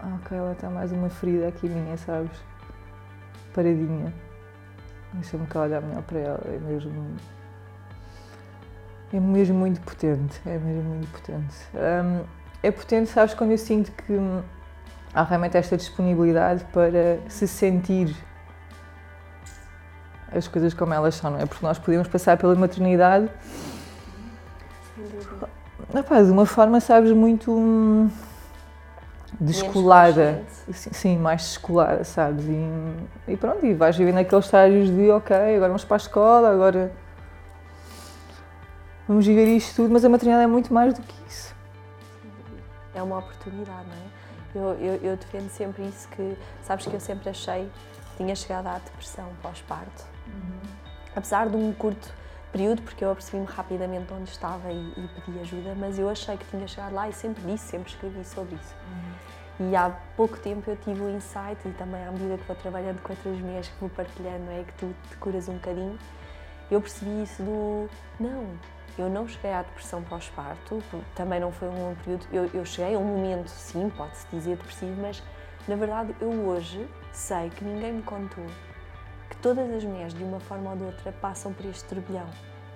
ah, 0.00 0.18
ok, 0.20 0.36
ela 0.36 0.52
está 0.52 0.68
mais 0.70 0.90
uma 0.92 1.08
ferida 1.08 1.48
aqui 1.48 1.68
minha, 1.68 1.96
sabes? 1.96 2.32
Paradinha. 3.54 4.12
Deixa-me 5.14 5.46
cá 5.46 5.62
olhar 5.62 5.82
melhor 5.82 6.02
para 6.02 6.18
ela, 6.18 6.40
é 6.46 6.58
mesmo. 6.58 7.16
É 9.12 9.20
mesmo 9.20 9.58
muito 9.58 9.80
potente, 9.82 10.40
é 10.46 10.58
mesmo 10.58 10.90
muito 10.90 11.10
potente. 11.10 11.54
Um, 11.74 12.24
é 12.62 12.70
potente, 12.70 13.10
sabes, 13.10 13.34
quando 13.34 13.50
eu 13.50 13.58
sinto 13.58 13.92
que 13.92 14.18
há 15.12 15.22
realmente 15.22 15.56
esta 15.56 15.76
disponibilidade 15.76 16.64
para 16.72 17.18
se 17.28 17.46
sentir 17.46 18.16
as 20.34 20.48
coisas 20.48 20.72
como 20.72 20.94
elas 20.94 21.14
são, 21.14 21.32
não 21.32 21.40
é? 21.40 21.44
Porque 21.44 21.64
nós 21.64 21.78
podemos 21.78 22.08
passar 22.08 22.38
pela 22.38 22.54
maternidade 22.54 23.28
Rapaz, 25.92 26.26
de 26.26 26.32
uma 26.32 26.46
forma, 26.46 26.80
sabes, 26.80 27.12
muito 27.12 27.52
hum, 27.52 28.08
descolada. 29.40 30.42
Sim, 30.72 31.18
mais 31.18 31.42
descolada, 31.42 32.04
sabes? 32.04 32.44
E, 32.46 33.32
e 33.32 33.36
pronto, 33.36 33.64
e 33.64 33.74
vais 33.74 33.96
vivendo 33.96 34.18
aqueles 34.18 34.44
estágios 34.44 34.90
de 34.90 35.10
ok, 35.10 35.36
agora 35.36 35.68
vamos 35.68 35.84
para 35.84 35.96
a 35.96 35.98
escola, 35.98 36.50
agora 36.50 36.92
vamos 39.08 39.26
viver 39.26 39.46
isto 39.56 39.76
tudo, 39.76 39.92
mas 39.92 40.04
a 40.04 40.08
maternidade 40.08 40.44
é 40.44 40.46
muito 40.46 40.72
mais 40.72 40.94
do 40.94 41.02
que 41.02 41.14
isso. 41.28 41.54
É 42.94 43.02
uma 43.02 43.18
oportunidade, 43.18 43.86
não 43.88 43.96
é? 43.96 44.22
Eu, 44.54 44.74
eu, 44.78 44.94
eu 45.02 45.16
defendo 45.16 45.48
sempre 45.48 45.82
isso 45.84 46.06
que, 46.08 46.36
sabes 46.62 46.86
que 46.86 46.92
eu 46.92 47.00
sempre 47.00 47.30
achei 47.30 47.70
que 48.10 48.16
tinha 48.18 48.34
chegado 48.36 48.66
à 48.66 48.74
depressão 48.74 49.26
pós-parto. 49.42 50.04
Uhum. 50.26 50.60
Apesar 51.16 51.48
de 51.48 51.56
um 51.56 51.72
curto 51.72 52.12
período, 52.52 52.82
porque 52.82 53.04
eu 53.04 53.10
apercebi-me 53.10 53.46
rapidamente 53.46 54.12
onde 54.12 54.30
estava 54.30 54.70
e, 54.70 54.92
e, 54.96 55.08
pedi 55.24 55.40
ajuda, 55.40 55.74
mas 55.74 55.98
eu 55.98 56.08
achei 56.08 56.36
que 56.36 56.44
tinha 56.46 56.68
chegado 56.68 56.94
lá 56.94 57.08
e 57.08 57.12
sempre 57.12 57.42
disse, 57.44 57.64
sempre 57.64 57.90
escrevi 57.90 58.24
sobre 58.24 58.54
isso. 58.54 58.74
Uhum. 59.58 59.70
E 59.70 59.76
há 59.76 59.90
pouco 60.16 60.38
tempo 60.38 60.70
eu 60.70 60.76
tive 60.76 61.00
o 61.00 61.10
insight, 61.10 61.66
e 61.66 61.70
também 61.72 62.04
à 62.04 62.10
medida 62.10 62.36
que 62.36 62.44
vou 62.44 62.56
trabalhando 62.56 63.00
com 63.02 63.12
outras 63.12 63.38
mulheres 63.38 63.68
que 63.68 63.80
vou 63.80 63.88
partilhando, 63.88 64.50
é 64.50 64.64
que 64.64 64.72
tu 64.74 64.94
te 65.08 65.16
curas 65.16 65.48
um 65.48 65.54
bocadinho, 65.54 65.98
eu 66.70 66.80
percebi 66.80 67.22
isso 67.22 67.42
do 67.42 67.88
não, 68.20 68.46
eu 68.98 69.08
não 69.08 69.26
cheguei 69.26 69.52
à 69.52 69.62
depressão 69.62 70.02
pós-parto, 70.02 70.82
também 71.14 71.40
não 71.40 71.50
foi 71.50 71.68
um 71.68 71.94
período. 71.96 72.26
Eu, 72.32 72.50
eu 72.52 72.64
cheguei 72.64 72.94
a 72.94 72.98
um 72.98 73.04
momento, 73.04 73.48
sim, 73.48 73.90
pode-se 73.96 74.26
dizer 74.30 74.56
depressivo, 74.56 75.00
mas 75.00 75.22
na 75.66 75.76
verdade 75.76 76.14
eu 76.20 76.30
hoje 76.30 76.86
sei 77.12 77.50
que 77.50 77.64
ninguém 77.64 77.94
me 77.94 78.02
contou 78.02 78.44
todas 79.42 79.68
as 79.70 79.84
mulheres, 79.84 80.14
de 80.14 80.22
uma 80.22 80.40
forma 80.40 80.70
ou 80.70 80.76
de 80.76 80.84
outra, 80.84 81.12
passam 81.20 81.52
por 81.52 81.66
este 81.66 81.84
turbilhão, 81.84 82.26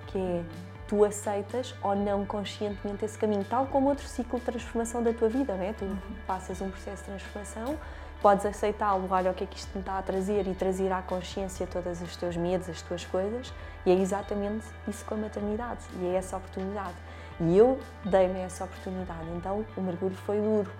que 0.07 0.17
é 0.17 0.43
tu 0.87 1.03
aceitas 1.03 1.73
ou 1.81 1.95
não 1.95 2.25
conscientemente 2.25 3.03
esse 3.03 3.17
caminho, 3.17 3.43
tal 3.43 3.65
como 3.67 3.89
outro 3.89 4.05
ciclo 4.05 4.39
de 4.39 4.45
transformação 4.45 5.01
da 5.01 5.13
tua 5.13 5.29
vida, 5.29 5.55
não 5.55 5.63
é? 5.63 5.73
Tu 5.73 5.85
passas 6.25 6.61
um 6.61 6.69
processo 6.69 7.03
de 7.03 7.09
transformação, 7.09 7.77
podes 8.21 8.45
aceitá-lo, 8.45 9.07
olha 9.09 9.31
o 9.31 9.33
que 9.33 9.43
é 9.43 9.47
que 9.47 9.57
isto 9.57 9.73
me 9.73 9.81
está 9.81 9.97
a 9.97 10.01
trazer 10.01 10.47
e 10.47 10.53
trazer 10.53 10.91
à 10.91 11.01
consciência 11.01 11.67
todos 11.67 12.01
os 12.01 12.15
teus 12.15 12.37
medos, 12.37 12.69
as 12.69 12.81
tuas 12.81 13.05
coisas, 13.05 13.53
e 13.85 13.91
é 13.91 13.95
exatamente 13.95 14.65
isso 14.87 15.03
com 15.05 15.15
a 15.15 15.17
maternidade, 15.17 15.81
e 15.99 16.05
é 16.05 16.15
essa 16.15 16.37
oportunidade. 16.37 16.95
E 17.39 17.57
eu 17.57 17.79
dei-me 18.05 18.39
essa 18.39 18.63
oportunidade, 18.63 19.29
então 19.35 19.65
o 19.75 19.81
mergulho 19.81 20.15
foi 20.15 20.39
duro. 20.39 20.71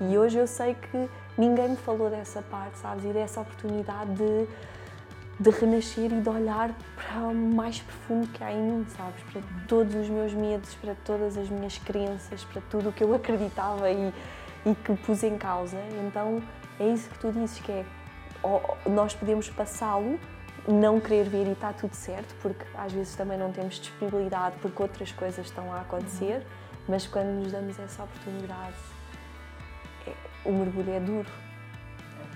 E 0.00 0.16
hoje 0.16 0.38
eu 0.38 0.46
sei 0.46 0.74
que 0.74 1.10
ninguém 1.36 1.70
me 1.70 1.76
falou 1.76 2.08
dessa 2.08 2.40
parte, 2.42 2.78
sabes, 2.78 3.04
e 3.04 3.08
dessa 3.08 3.40
oportunidade 3.40 4.12
de 4.14 4.48
de 5.40 5.50
renascer 5.50 6.12
e 6.12 6.20
de 6.20 6.28
olhar 6.28 6.74
para 6.96 7.20
o 7.28 7.34
mais 7.34 7.80
profundo 7.80 8.26
que 8.28 8.42
há 8.42 8.52
em 8.52 8.60
mim, 8.60 8.86
sabes? 8.96 9.22
Para 9.32 9.40
todos 9.68 9.94
os 9.94 10.08
meus 10.08 10.32
medos, 10.32 10.74
para 10.74 10.96
todas 11.04 11.38
as 11.38 11.48
minhas 11.48 11.78
crenças, 11.78 12.42
para 12.44 12.60
tudo 12.62 12.88
o 12.88 12.92
que 12.92 13.04
eu 13.04 13.14
acreditava 13.14 13.88
e, 13.90 14.12
e 14.66 14.74
que 14.74 14.96
pus 14.96 15.22
em 15.22 15.38
causa. 15.38 15.78
Então 16.06 16.42
é 16.80 16.88
isso 16.88 17.08
que 17.08 17.18
tu 17.20 17.30
dizes 17.30 17.60
que 17.60 17.70
é 17.70 17.84
nós 18.86 19.14
podemos 19.14 19.48
passá-lo, 19.50 20.18
não 20.66 21.00
querer 21.00 21.28
ver 21.28 21.46
e 21.46 21.52
está 21.52 21.72
tudo 21.72 21.94
certo, 21.94 22.34
porque 22.40 22.64
às 22.76 22.92
vezes 22.92 23.14
também 23.14 23.38
não 23.38 23.50
temos 23.50 23.80
disponibilidade 23.80 24.56
porque 24.60 24.80
outras 24.82 25.10
coisas 25.12 25.46
estão 25.46 25.72
a 25.72 25.80
acontecer, 25.80 26.46
mas 26.88 27.06
quando 27.06 27.28
nos 27.28 27.52
damos 27.52 27.78
essa 27.78 28.04
oportunidade, 28.04 28.76
é, 30.06 30.14
o 30.44 30.52
mergulho 30.52 30.92
é 30.92 31.00
duro, 31.00 31.30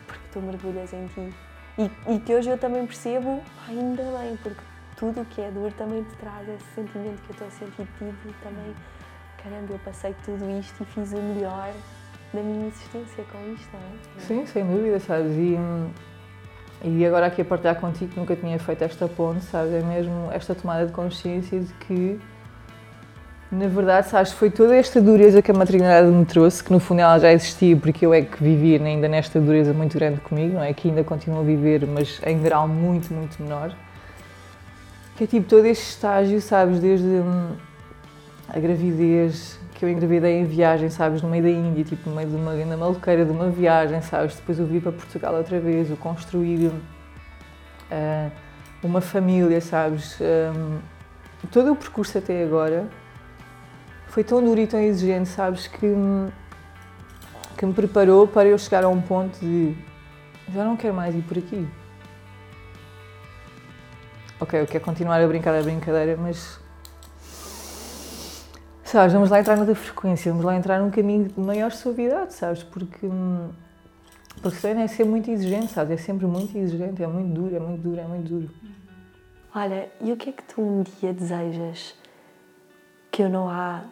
porque 0.07 0.25
tu 0.33 0.41
mergulhas 0.41 0.93
em 0.93 1.07
ti 1.09 1.33
e, 1.79 2.15
e, 2.15 2.21
que 2.21 2.35
hoje 2.35 2.51
eu 2.51 2.59
também 2.59 2.87
percebo, 2.87 3.43
ainda 3.69 4.03
bem, 4.19 4.37
porque 4.43 4.61
tudo 4.97 5.23
o 5.23 5.25
que 5.25 5.41
é 5.41 5.51
dor 5.51 5.73
também 5.73 6.05
te 6.05 6.15
traz 6.17 6.49
esse 6.49 6.65
sentimento 6.75 7.23
que 7.23 7.31
eu 7.31 7.33
estou 7.33 7.49
a 7.49 7.51
sentir 7.51 7.89
tive 7.99 8.35
também, 8.43 8.75
caramba, 9.43 9.73
eu 9.73 9.79
passei 9.79 10.15
tudo 10.25 10.51
isto 10.59 10.83
e 10.83 10.87
fiz 10.87 11.13
o 11.13 11.19
melhor 11.19 11.73
da 12.33 12.41
minha 12.41 12.69
existência 12.69 13.25
com 13.25 13.53
isto, 13.53 13.69
não 13.73 13.81
é? 13.81 14.21
Sim, 14.21 14.47
sem 14.47 14.67
dúvida, 14.67 14.99
sabes? 15.01 15.33
E, 15.33 15.57
e 16.85 17.07
agora 17.07 17.27
aqui 17.27 17.43
a 17.43 17.45
partilhar 17.45 17.81
contigo, 17.81 18.13
nunca 18.17 18.35
tinha 18.37 18.59
feito 18.59 18.83
esta 18.83 19.09
ponte, 19.09 19.45
sabes? 19.45 19.73
É 19.73 19.83
mesmo 19.83 20.31
esta 20.33 20.55
tomada 20.55 20.87
de 20.87 20.93
consciência 20.93 21.61
de 21.61 21.73
que 21.75 22.21
na 23.53 23.69
verdade, 23.69 24.09
sabes, 24.09 24.33
foi 24.33 24.51
toda 24.51 24.75
esta 24.75 24.99
dureza 24.99 25.43
que 25.43 25.51
a 25.51 25.55
maternidade 25.55 26.09
me 26.09 26.25
trouxe, 26.25 26.65
que 26.65 26.73
no 26.73 26.81
fundo 26.81 27.03
ela 27.03 27.19
já 27.19 27.31
existia, 27.31 27.77
porque 27.77 28.07
eu 28.07 28.15
é 28.15 28.23
que 28.23 28.43
vivia 28.43 28.83
ainda 28.83 29.07
nesta 29.07 29.39
dureza 29.39 29.75
muito 29.75 29.99
grande 29.99 30.23
comigo, 30.23 30.55
não 30.55 30.63
é? 30.63 30.73
Que 30.73 30.89
ainda 30.89 31.05
continuo 31.05 31.41
a 31.41 31.43
viver, 31.43 31.87
mas 31.87 32.19
em 32.25 32.41
grau 32.41 32.67
muito, 32.67 33.13
muito 33.13 33.43
menor. 33.43 33.77
Que 35.17 35.25
é 35.25 35.27
tipo 35.27 35.47
todo 35.47 35.67
este 35.67 35.87
estágio, 35.87 36.41
sabes, 36.41 36.81
desde 36.81 37.05
hum, 37.05 37.51
a 38.49 38.59
gravidez, 38.59 39.61
que 39.75 39.85
eu 39.85 39.91
engravidei 39.91 40.41
em 40.41 40.47
viagem, 40.47 40.89
sabes, 40.89 41.21
no 41.21 41.29
meio 41.29 41.43
da 41.43 41.51
Índia, 41.51 41.85
tipo 41.85 42.09
no 42.09 42.17
meio 42.17 42.31
de 42.31 42.37
uma 42.37 42.55
grande 42.55 42.77
maluqueira 42.77 43.23
de 43.23 43.33
uma 43.33 43.51
viagem, 43.51 44.01
sabes, 44.01 44.35
depois 44.35 44.59
eu 44.59 44.65
vim 44.65 44.81
para 44.81 44.93
Portugal 44.93 45.35
outra 45.35 45.61
vez, 45.61 45.91
o 45.91 45.97
construir 45.97 46.69
uh, 46.69 48.33
uma 48.83 49.03
família, 49.03 49.61
sabes, 49.61 50.19
um, 50.23 50.79
todo 51.51 51.71
o 51.71 51.77
percurso 51.77 52.17
até 52.17 52.43
agora 52.43 52.89
foi 54.13 54.23
tão 54.23 54.45
duro 54.45 54.61
e 54.61 54.67
tão 54.67 54.79
exigente, 54.79 55.31
sabes, 55.31 55.67
que, 55.67 55.87
que 57.57 57.65
me 57.65 57.73
preparou 57.73 58.29
para 58.29 58.47
eu 58.47 58.59
chegar 58.59 58.85
a 58.85 58.89
um 58.89 59.01
ponto 59.01 59.39
de 59.39 59.75
já 60.53 60.63
não 60.63 60.77
quero 60.77 60.93
mais 60.93 61.15
ir 61.15 61.23
por 61.23 61.39
aqui. 61.39 61.67
Ok, 64.39 64.61
eu 64.61 64.67
quero 64.67 64.85
continuar 64.85 65.19
a 65.19 65.27
brincar 65.27 65.55
a 65.55 65.63
brincadeira, 65.63 66.15
mas 66.21 66.61
sabes, 68.85 69.15
vamos 69.15 69.31
lá 69.31 69.41
entrar 69.41 69.57
na 69.57 69.75
frequência, 69.75 70.31
vamos 70.31 70.45
lá 70.45 70.57
entrar 70.57 70.79
num 70.79 70.91
caminho 70.91 71.29
de 71.29 71.41
maior 71.41 71.73
suavidade, 71.73 72.35
sabes, 72.35 72.63
porque 72.63 73.09
porque 74.43 74.59
senão 74.59 74.83
é 74.83 74.89
ser 74.89 75.05
muito 75.05 75.31
exigente, 75.31 75.73
sabes, 75.73 75.99
é 75.99 76.03
sempre 76.03 76.27
muito 76.27 76.59
exigente, 76.59 77.03
é 77.03 77.07
muito 77.07 77.33
duro, 77.33 77.57
é 77.57 77.61
muito 77.61 77.81
duro, 77.81 77.99
é 77.99 78.05
muito 78.05 78.29
duro. 78.29 78.51
Olha, 79.55 79.91
e 80.03 80.13
o 80.13 80.17
que 80.19 80.29
é 80.29 80.33
que 80.33 80.43
tu 80.43 80.61
um 80.61 80.83
dia 80.83 81.15
desejas 81.15 81.95
que 83.11 83.23
eu 83.23 83.31
não 83.31 83.49
há 83.49 83.85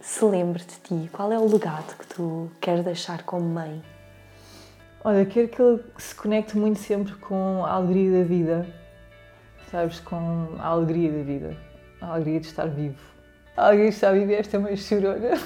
se 0.00 0.24
lembre 0.24 0.62
de 0.62 0.76
ti? 0.80 1.10
Qual 1.12 1.32
é 1.32 1.38
o 1.38 1.46
legado 1.46 1.96
que 1.96 2.06
tu 2.06 2.50
queres 2.60 2.84
deixar 2.84 3.22
como 3.24 3.48
mãe? 3.48 3.82
Olha, 5.04 5.24
quero 5.24 5.48
que 5.48 5.62
ele 5.62 5.82
se 5.96 6.14
conecte 6.14 6.56
muito 6.56 6.78
sempre 6.80 7.14
com 7.14 7.64
a 7.64 7.72
alegria 7.72 8.18
da 8.18 8.24
vida, 8.28 8.66
sabes? 9.70 10.00
Com 10.00 10.48
a 10.58 10.66
alegria 10.66 11.12
da 11.12 11.22
vida, 11.22 11.56
a 12.00 12.14
alegria 12.14 12.40
de 12.40 12.46
estar 12.46 12.66
vivo. 12.68 12.98
A 13.56 13.66
alegria 13.66 13.88
de 13.90 13.94
estar 13.94 14.12
vivo, 14.12 14.32
esta 14.32 14.56
é 14.56 14.60
meio 14.60 14.76
chorona. 14.76 15.30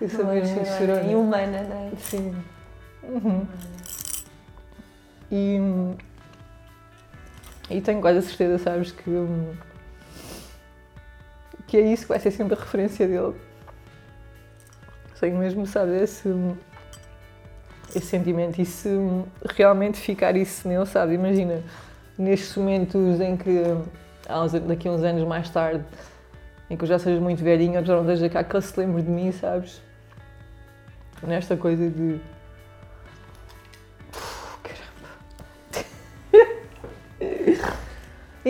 Eu 0.00 0.08
sou 0.08 0.24
meio 0.26 0.46
chorona. 0.46 1.02
E 1.02 1.14
humana, 1.14 1.62
não 1.62 1.88
é? 1.88 1.96
Sim. 1.96 2.36
Uhum. 3.02 3.46
E, 5.30 5.58
e 7.70 7.80
tenho 7.80 8.00
quase 8.00 8.18
a 8.18 8.22
certeza, 8.22 8.58
sabes, 8.58 8.92
que 8.92 9.10
que 11.68 11.76
é 11.76 11.80
isso 11.82 12.02
que 12.02 12.08
vai 12.08 12.18
ser 12.18 12.30
sempre 12.30 12.54
a 12.54 12.58
referência 12.58 13.06
dele. 13.06 13.34
Sei 15.14 15.30
mesmo, 15.30 15.66
sabe, 15.66 16.02
esse, 16.02 16.28
esse 17.94 18.06
sentimento 18.06 18.60
e 18.60 18.64
se 18.64 18.88
realmente 19.54 19.98
ficar 19.98 20.34
isso 20.36 20.66
nele, 20.66 20.86
sabe, 20.86 21.14
imagina, 21.14 21.62
nestes 22.16 22.56
momentos 22.56 23.20
em 23.20 23.36
que, 23.36 23.62
daqui 24.66 24.88
a 24.88 24.92
uns 24.92 25.02
anos 25.02 25.24
mais 25.24 25.50
tarde, 25.50 25.84
em 26.70 26.76
que 26.76 26.84
eu 26.84 26.88
já 26.88 26.98
seja 26.98 27.20
muito 27.20 27.44
velhinho, 27.44 27.84
já 27.84 27.94
não 27.94 28.02
esteja 28.02 28.28
cá, 28.30 28.42
que 28.42 28.56
ele 28.56 28.62
se 28.62 28.80
lembre 28.80 29.02
de 29.02 29.10
mim, 29.10 29.30
sabes? 29.30 29.82
Nesta 31.22 31.56
coisa 31.56 31.90
de 31.90 32.18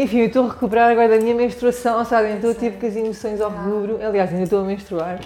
Enfim, 0.01 0.19
eu 0.19 0.27
estou 0.29 0.47
a 0.47 0.51
recuperar 0.51 0.93
agora 0.93 1.09
da 1.09 1.19
minha 1.19 1.35
menstruação, 1.35 2.05
sabem? 2.05 2.37
Estou 2.37 2.55
tipo 2.55 2.79
com 2.79 2.87
as 2.87 2.95
emoções 2.95 3.41
ao 3.41 3.51
rubro. 3.51 3.99
Aliás, 4.01 4.31
ainda 4.31 4.45
estou 4.45 4.61
a 4.61 4.65
menstruar, 4.65 5.19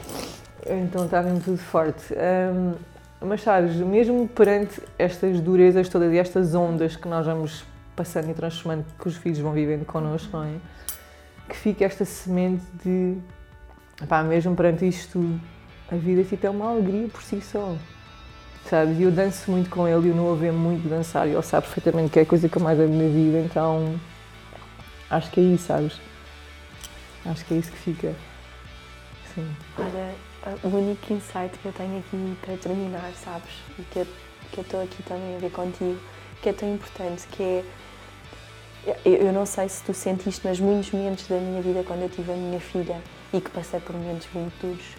então 0.66 1.04
está 1.04 1.22
mesmo 1.22 1.40
tudo 1.40 1.58
forte. 1.58 2.02
Um, 2.14 2.72
mas 3.20 3.42
sabes, 3.42 3.76
mesmo 3.76 4.26
perante 4.28 4.80
estas 4.98 5.42
durezas 5.42 5.90
todas 5.90 6.11
e 6.11 6.16
estas 6.16 6.54
ondas 6.54 6.96
que 6.96 7.06
nós 7.06 7.26
vamos 7.26 7.66
passando 7.94 8.30
e 8.30 8.32
transformando, 8.32 8.87
que 8.98 9.06
os 9.06 9.14
filhos 9.18 9.40
vão 9.40 9.52
vivendo 9.52 9.85
connosco, 9.85 10.35
não 10.35 10.44
é? 10.44 10.54
Que 11.50 11.54
fica 11.54 11.85
esta 11.85 12.06
semente 12.06 12.64
de. 12.82 13.18
Pá, 14.08 14.22
mesmo 14.22 14.56
perante 14.56 14.88
isto, 14.88 15.38
a 15.90 15.96
vida 15.96 16.24
tipo, 16.24 16.46
é 16.46 16.48
uma 16.48 16.70
alegria 16.70 17.08
por 17.08 17.22
si 17.22 17.42
só. 17.42 17.76
Sabes? 18.70 18.98
E 18.98 19.02
eu 19.02 19.11
danço 19.11 19.50
muito 19.50 19.68
com 19.68 19.87
ele 19.87 20.06
e 20.06 20.08
eu 20.08 20.16
não 20.16 20.32
o 20.32 20.35
vejo 20.35 20.54
muito 20.54 20.88
dançar 20.88 21.28
e 21.28 21.32
ele 21.32 21.42
sabe 21.42 21.66
perfeitamente 21.66 22.11
que 22.11 22.20
é 22.20 22.22
a 22.22 22.26
coisa 22.26 22.48
que 22.48 22.56
eu 22.56 22.62
mais 22.62 22.80
amo 22.80 22.94
na 22.94 23.08
vida, 23.11 23.38
então 23.38 24.00
Acho 25.12 25.31
que 25.31 25.40
é 25.40 25.42
isso, 25.42 25.66
sabes? 25.66 26.01
Acho 27.27 27.44
que 27.44 27.53
é 27.53 27.59
isso 27.59 27.70
que 27.70 27.77
fica. 27.77 28.14
Sim. 29.35 29.55
Olha, 29.79 30.14
o 30.64 30.68
único 30.68 31.12
insight 31.12 31.59
que 31.59 31.66
eu 31.66 31.72
tenho 31.75 31.98
aqui 31.98 32.37
para 32.40 32.57
terminar, 32.57 33.12
sabes? 33.22 33.51
E 33.79 33.83
que 33.83 33.98
eu, 33.98 34.07
estou 34.62 34.83
aqui 34.83 35.03
também 35.03 35.37
a 35.37 35.38
ver 35.38 35.53
contigo, 35.53 36.01
que 36.40 36.48
é 36.48 36.53
tão 36.55 36.75
importante, 36.75 37.27
que 37.27 37.42
é. 37.42 37.64
Eu 39.05 39.35
não 39.35 39.44
sei 39.44 39.68
se 39.68 39.85
tu 39.85 39.92
sentiste, 39.92 40.40
mas 40.44 40.59
muitos 40.59 40.90
momentos 40.90 41.27
da 41.27 41.37
minha 41.37 41.61
vida, 41.61 41.85
quando 41.87 42.01
eu 42.01 42.09
tive 42.09 42.33
a 42.33 42.35
minha 42.35 42.59
filha 42.59 42.98
e 43.35 43.40
que 43.40 43.51
passei 43.51 43.81
por 43.81 43.94
momentos 43.94 44.27
muito 44.33 44.55
duros, 44.62 44.96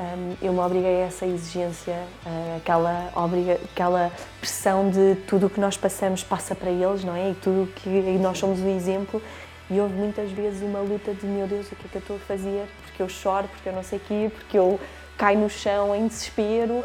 um, 0.00 0.34
eu 0.40 0.52
me 0.54 0.60
obriguei 0.60 1.02
a 1.02 1.06
essa 1.06 1.26
exigência, 1.26 1.92
uh, 2.24 2.56
aquela, 2.56 3.12
obriga, 3.14 3.60
aquela 3.70 4.10
pressão 4.40 4.88
de 4.88 5.16
tudo 5.26 5.46
o 5.46 5.50
que 5.50 5.60
nós 5.60 5.76
passamos 5.76 6.24
passa 6.24 6.54
para 6.54 6.70
eles, 6.70 7.04
não 7.04 7.14
é? 7.14 7.30
E 7.30 7.34
tudo 7.34 7.70
que 7.74 7.90
e 7.90 8.18
nós 8.18 8.38
somos 8.38 8.60
o 8.60 8.68
exemplo. 8.68 9.22
E 9.68 9.78
houve 9.78 9.94
muitas 9.94 10.32
vezes 10.32 10.62
uma 10.62 10.80
luta 10.80 11.12
de 11.12 11.26
meu 11.26 11.46
Deus, 11.46 11.70
o 11.70 11.76
que 11.76 11.86
é 11.86 11.88
que 11.90 11.96
eu 11.96 12.00
estou 12.00 12.16
a 12.16 12.20
fazer? 12.20 12.66
Porque 12.82 13.02
eu 13.02 13.08
choro, 13.10 13.46
porque 13.48 13.68
eu 13.68 13.74
não 13.74 13.82
sei 13.82 13.98
o 13.98 14.00
quê, 14.00 14.30
porque 14.34 14.58
eu 14.58 14.80
cai 15.18 15.36
no 15.36 15.50
chão 15.50 15.94
em 15.94 16.08
desespero 16.08 16.82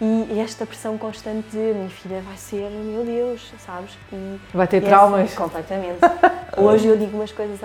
e 0.00 0.40
esta 0.40 0.66
pressão 0.66 0.98
constante 0.98 1.48
de 1.50 1.58
minha 1.58 1.88
filha 1.88 2.20
vai 2.22 2.36
ser, 2.36 2.68
meu 2.70 3.04
Deus, 3.04 3.52
sabes? 3.64 3.96
E, 4.12 4.40
vai 4.52 4.66
ter 4.66 4.78
e 4.78 4.80
traumas. 4.80 5.26
Assim, 5.26 5.36
completamente. 5.36 6.00
Hoje 6.58 6.88
eu 6.88 6.98
digo 6.98 7.16
umas 7.16 7.30
coisas 7.30 7.60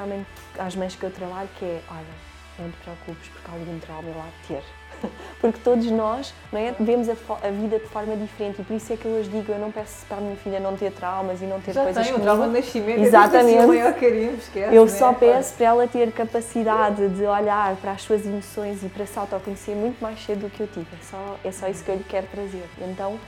às 0.60 0.76
mães 0.76 0.96
que 0.96 1.04
eu 1.04 1.10
trabalho 1.10 1.50
que 1.58 1.66
é, 1.66 1.82
olha, 1.90 2.34
não 2.60 2.70
te 2.70 2.78
preocupes 2.78 3.28
porque 3.30 3.52
algum 3.52 3.80
trauma 3.80 4.08
eu 4.08 4.16
lá 4.16 4.28
ter. 4.48 4.64
Porque 5.40 5.60
todos 5.64 5.86
nós 5.92 6.34
não 6.52 6.60
é, 6.60 6.74
vemos 6.80 7.10
a, 7.10 7.14
a, 7.14 7.50
vida 7.50 7.80
de 7.80 7.86
forma 7.88 8.16
diferente 8.16 8.62
e 8.62 8.64
por 8.64 8.76
isso 8.76 8.94
é 8.94 8.98
que 8.98 9.06
eu 9.06 9.12
hoje 9.12 9.30
digo, 9.30 9.52
eu 9.52 9.60
não 9.60 9.72
peço 9.72 10.06
para 10.06 10.18
a 10.18 10.22
minha 10.22 10.36
filha 10.38 10.60
não 10.60 10.76
ter 10.76 10.92
traumas 10.92 11.42
e 11.42 11.46
não 11.46 11.60
ter 11.60 11.74
Já 11.74 11.84
coisas 11.84 12.08
tem, 12.08 12.16
o 12.16 12.20
trauma 12.20 12.48
de 12.48 12.54
nascimento 12.54 13.00
Exatamente. 13.02 13.58
É 13.58 13.68
maior 13.68 13.94
carinho, 13.94 14.36
esquece, 14.36 14.76
eu 14.76 14.86
né? 14.86 14.92
só 14.92 15.14
peço 15.14 15.54
para 15.56 15.66
ela 15.66 15.88
ter 15.88 16.12
capacidade 16.12 17.10
de 17.10 17.24
olhar 17.24 17.76
para 17.78 17.92
as 17.92 18.02
suas 18.02 18.26
emoções 18.26 18.84
e 18.84 18.90
para 18.90 19.06
se 19.06 19.18
autoconhecer 19.20 19.76
muito 19.76 20.02
mais 20.02 20.24
cedo 20.24 20.42
do 20.42 20.50
que 20.50 20.62
eu 20.62 20.68
tive. 20.68 20.88
É 20.94 21.04
só, 21.04 21.36
é 21.44 21.52
só 21.52 21.68
isso 21.68 21.84
que 21.84 21.92
eu 21.92 21.96
lhe 21.96 22.06
quero 22.08 22.28
trazer. 22.28 22.64
Então, 22.82 23.20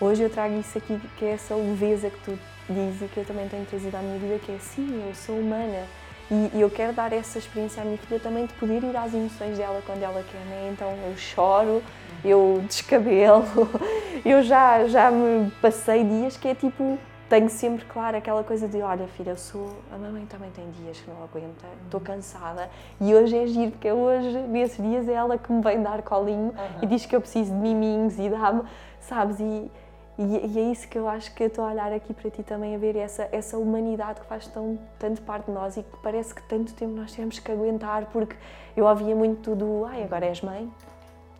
hoje 0.00 0.22
eu 0.22 0.30
trago 0.30 0.58
isso 0.58 0.78
aqui, 0.78 0.98
que 1.16 1.24
é 1.24 1.32
essa 1.32 1.54
leveza 1.54 2.10
que 2.10 2.18
tu 2.24 2.38
dizes 2.68 3.02
e 3.02 3.04
que 3.06 3.18
eu 3.18 3.24
também 3.24 3.48
tenho 3.48 3.64
trazido 3.66 3.96
à 3.96 4.00
minha 4.00 4.18
vida, 4.18 4.38
que 4.38 4.52
é 4.52 4.58
sim, 4.58 5.04
eu 5.06 5.14
sou 5.14 5.36
humana 5.36 5.84
e, 6.30 6.58
e, 6.58 6.60
eu 6.60 6.70
quero 6.70 6.92
dar 6.92 7.12
essa 7.12 7.38
experiência 7.38 7.82
à 7.82 7.84
minha 7.84 7.98
filha 7.98 8.20
também 8.20 8.46
de 8.46 8.52
poder 8.54 8.82
ir 8.82 8.96
às 8.96 9.12
emoções 9.12 9.58
dela 9.58 9.82
quando 9.84 10.02
ela 10.02 10.22
quer, 10.22 10.44
né? 10.46 10.70
Então 10.72 10.88
eu 11.06 11.16
choro, 11.16 11.82
eu 12.24 12.62
descabelo, 12.66 13.44
eu 14.24 14.42
já, 14.42 14.86
já 14.86 15.10
me 15.10 15.50
passei 15.60 16.04
dias 16.04 16.36
que 16.36 16.48
é 16.48 16.54
tipo, 16.54 16.98
tenho 17.28 17.48
sempre 17.48 17.84
claro 17.84 18.16
aquela 18.16 18.42
coisa 18.42 18.68
de 18.68 18.80
olha 18.80 19.06
filha, 19.08 19.30
eu 19.30 19.36
sou, 19.36 19.70
a 19.92 19.96
mamãe 19.96 20.26
também 20.26 20.50
tem 20.50 20.68
dias 20.70 21.00
que 21.00 21.10
não 21.10 21.22
aguenta, 21.22 21.66
estou 21.84 22.00
cansada 22.00 22.68
e 23.00 23.14
hoje 23.14 23.36
é 23.36 23.46
giro, 23.46 23.70
porque 23.72 23.90
hoje, 23.90 24.38
nesses 24.48 24.84
dias, 24.84 25.08
é 25.08 25.12
ela 25.12 25.38
que 25.38 25.52
me 25.52 25.62
vem 25.62 25.82
dar 25.82 26.02
colinho 26.02 26.50
uhum. 26.50 26.82
e 26.82 26.86
diz 26.86 27.06
que 27.06 27.14
eu 27.14 27.20
preciso 27.20 27.52
de 27.52 27.58
miminhos 27.58 28.18
e 28.18 28.28
dá-me, 28.28 28.62
sabes? 29.00 29.38
E, 29.40 29.70
e, 30.18 30.46
e, 30.46 30.58
é 30.58 30.62
isso 30.72 30.88
que 30.88 30.98
eu 30.98 31.08
acho 31.08 31.34
que 31.34 31.42
eu 31.42 31.46
estou 31.46 31.64
a 31.64 31.68
olhar 31.68 31.92
aqui 31.92 32.12
para 32.12 32.30
ti 32.30 32.42
também, 32.42 32.74
a 32.74 32.78
ver 32.78 32.94
essa, 32.96 33.28
essa 33.32 33.56
humanidade 33.56 34.20
que 34.20 34.26
faz 34.26 34.46
tão, 34.46 34.78
tanto 34.98 35.22
parte 35.22 35.46
de 35.46 35.52
nós 35.52 35.76
e 35.76 35.82
que 35.82 35.96
parece 36.02 36.34
que 36.34 36.42
tanto 36.42 36.74
tempo 36.74 36.92
nós 36.92 37.12
temos 37.12 37.38
que 37.38 37.50
aguentar, 37.50 38.06
porque 38.06 38.36
eu 38.76 38.84
ouvia 38.84 39.16
muito 39.16 39.54
do, 39.54 39.86
ai, 39.86 40.02
agora 40.02 40.26
és 40.26 40.42
mãe, 40.42 40.70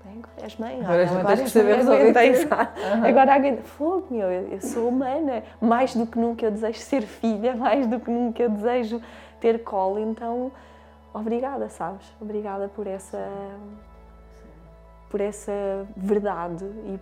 agora 0.06 0.42
és 0.42 0.56
mãe, 0.56 0.80
agora, 0.80 1.02
agora, 1.02 1.20
agora 1.20 1.40
és 1.40 1.52
saber 1.52 1.76
resolver 1.76 2.06
uhum. 2.06 3.06
Agora 3.06 3.34
aguenta, 3.34 3.62
fogo, 3.62 4.06
meu, 4.10 4.30
eu, 4.30 4.48
eu 4.48 4.60
sou 4.62 4.88
humana, 4.88 5.42
mais 5.60 5.94
do 5.94 6.06
que 6.06 6.18
nunca 6.18 6.46
eu 6.46 6.50
desejo 6.50 6.78
ser 6.78 7.02
filha, 7.02 7.54
mais 7.56 7.86
do 7.86 8.00
que 8.00 8.10
nunca 8.10 8.42
eu 8.42 8.48
desejo 8.48 9.02
ter 9.40 9.62
colo, 9.62 9.98
então, 9.98 10.50
obrigada, 11.12 11.68
sabes? 11.68 12.06
Obrigada 12.18 12.68
por 12.68 12.86
essa, 12.86 13.28
por 15.10 15.20
essa 15.20 15.52
verdade 15.96 16.64
e 16.64 16.98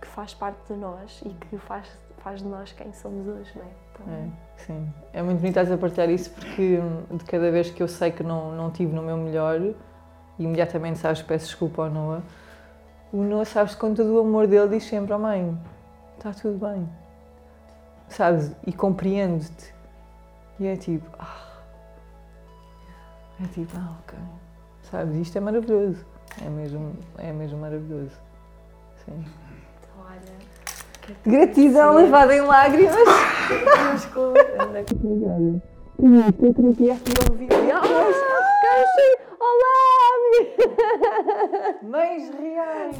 que 0.00 0.06
faz 0.06 0.34
parte 0.34 0.72
de 0.72 0.78
nós 0.78 1.20
e 1.24 1.30
que 1.30 1.58
faz, 1.58 1.86
faz 2.18 2.42
de 2.42 2.48
nós 2.48 2.72
quem 2.72 2.92
somos 2.92 3.26
hoje, 3.26 3.52
não 3.56 3.64
é? 3.64 3.68
Então... 3.92 4.14
é 4.14 4.28
sim. 4.56 4.94
É 5.12 5.22
muito 5.22 5.38
bonito 5.38 5.58
estás 5.58 5.72
a 5.72 5.78
partilhar 5.78 6.10
isso 6.10 6.30
porque 6.30 6.78
hum, 6.78 7.16
de 7.16 7.24
cada 7.24 7.50
vez 7.50 7.70
que 7.70 7.82
eu 7.82 7.88
sei 7.88 8.10
que 8.10 8.22
não, 8.22 8.52
não 8.54 8.70
tive 8.70 8.94
no 8.94 9.02
meu 9.02 9.16
melhor, 9.16 9.60
imediatamente 10.38 10.98
sabes, 10.98 11.22
peço 11.22 11.46
desculpa 11.46 11.84
ao 11.84 11.90
Noah, 11.90 12.22
o 13.10 13.22
Noah, 13.22 13.46
sabes, 13.46 13.74
com 13.74 13.94
todo 13.94 14.16
o 14.16 14.20
amor 14.20 14.46
dele, 14.46 14.68
diz 14.68 14.84
sempre: 14.84 15.14
oh, 15.14 15.18
mãe, 15.18 15.58
está 16.16 16.32
tudo 16.32 16.58
bem. 16.58 16.86
Sabes? 18.08 18.54
E 18.66 18.72
compreende-te. 18.72 19.74
E 20.60 20.66
é 20.66 20.76
tipo, 20.76 21.08
ah. 21.18 21.46
É 23.42 23.46
tipo, 23.46 23.72
ah, 23.78 23.96
ok. 24.02 24.18
Sabes? 24.82 25.16
Isto 25.16 25.38
é 25.38 25.40
maravilhoso. 25.40 26.04
É 26.44 26.50
mesmo, 26.50 26.96
é 27.16 27.32
mesmo 27.32 27.58
maravilhoso. 27.58 28.14
Sim. 29.04 29.24
Olha. 30.08 30.38
Gratidão 31.26 31.94
levada 31.94 32.34
em 32.34 32.40
lágrimas. 32.40 32.96
Obrigada. 34.92 35.62
Eu 36.40 36.54
troquei 36.54 36.90
aqui 36.90 37.12
ao 37.28 37.34
vivo. 37.36 37.52
Olá! 39.40 39.76
Mães 41.82 42.30
reais! 42.30 42.96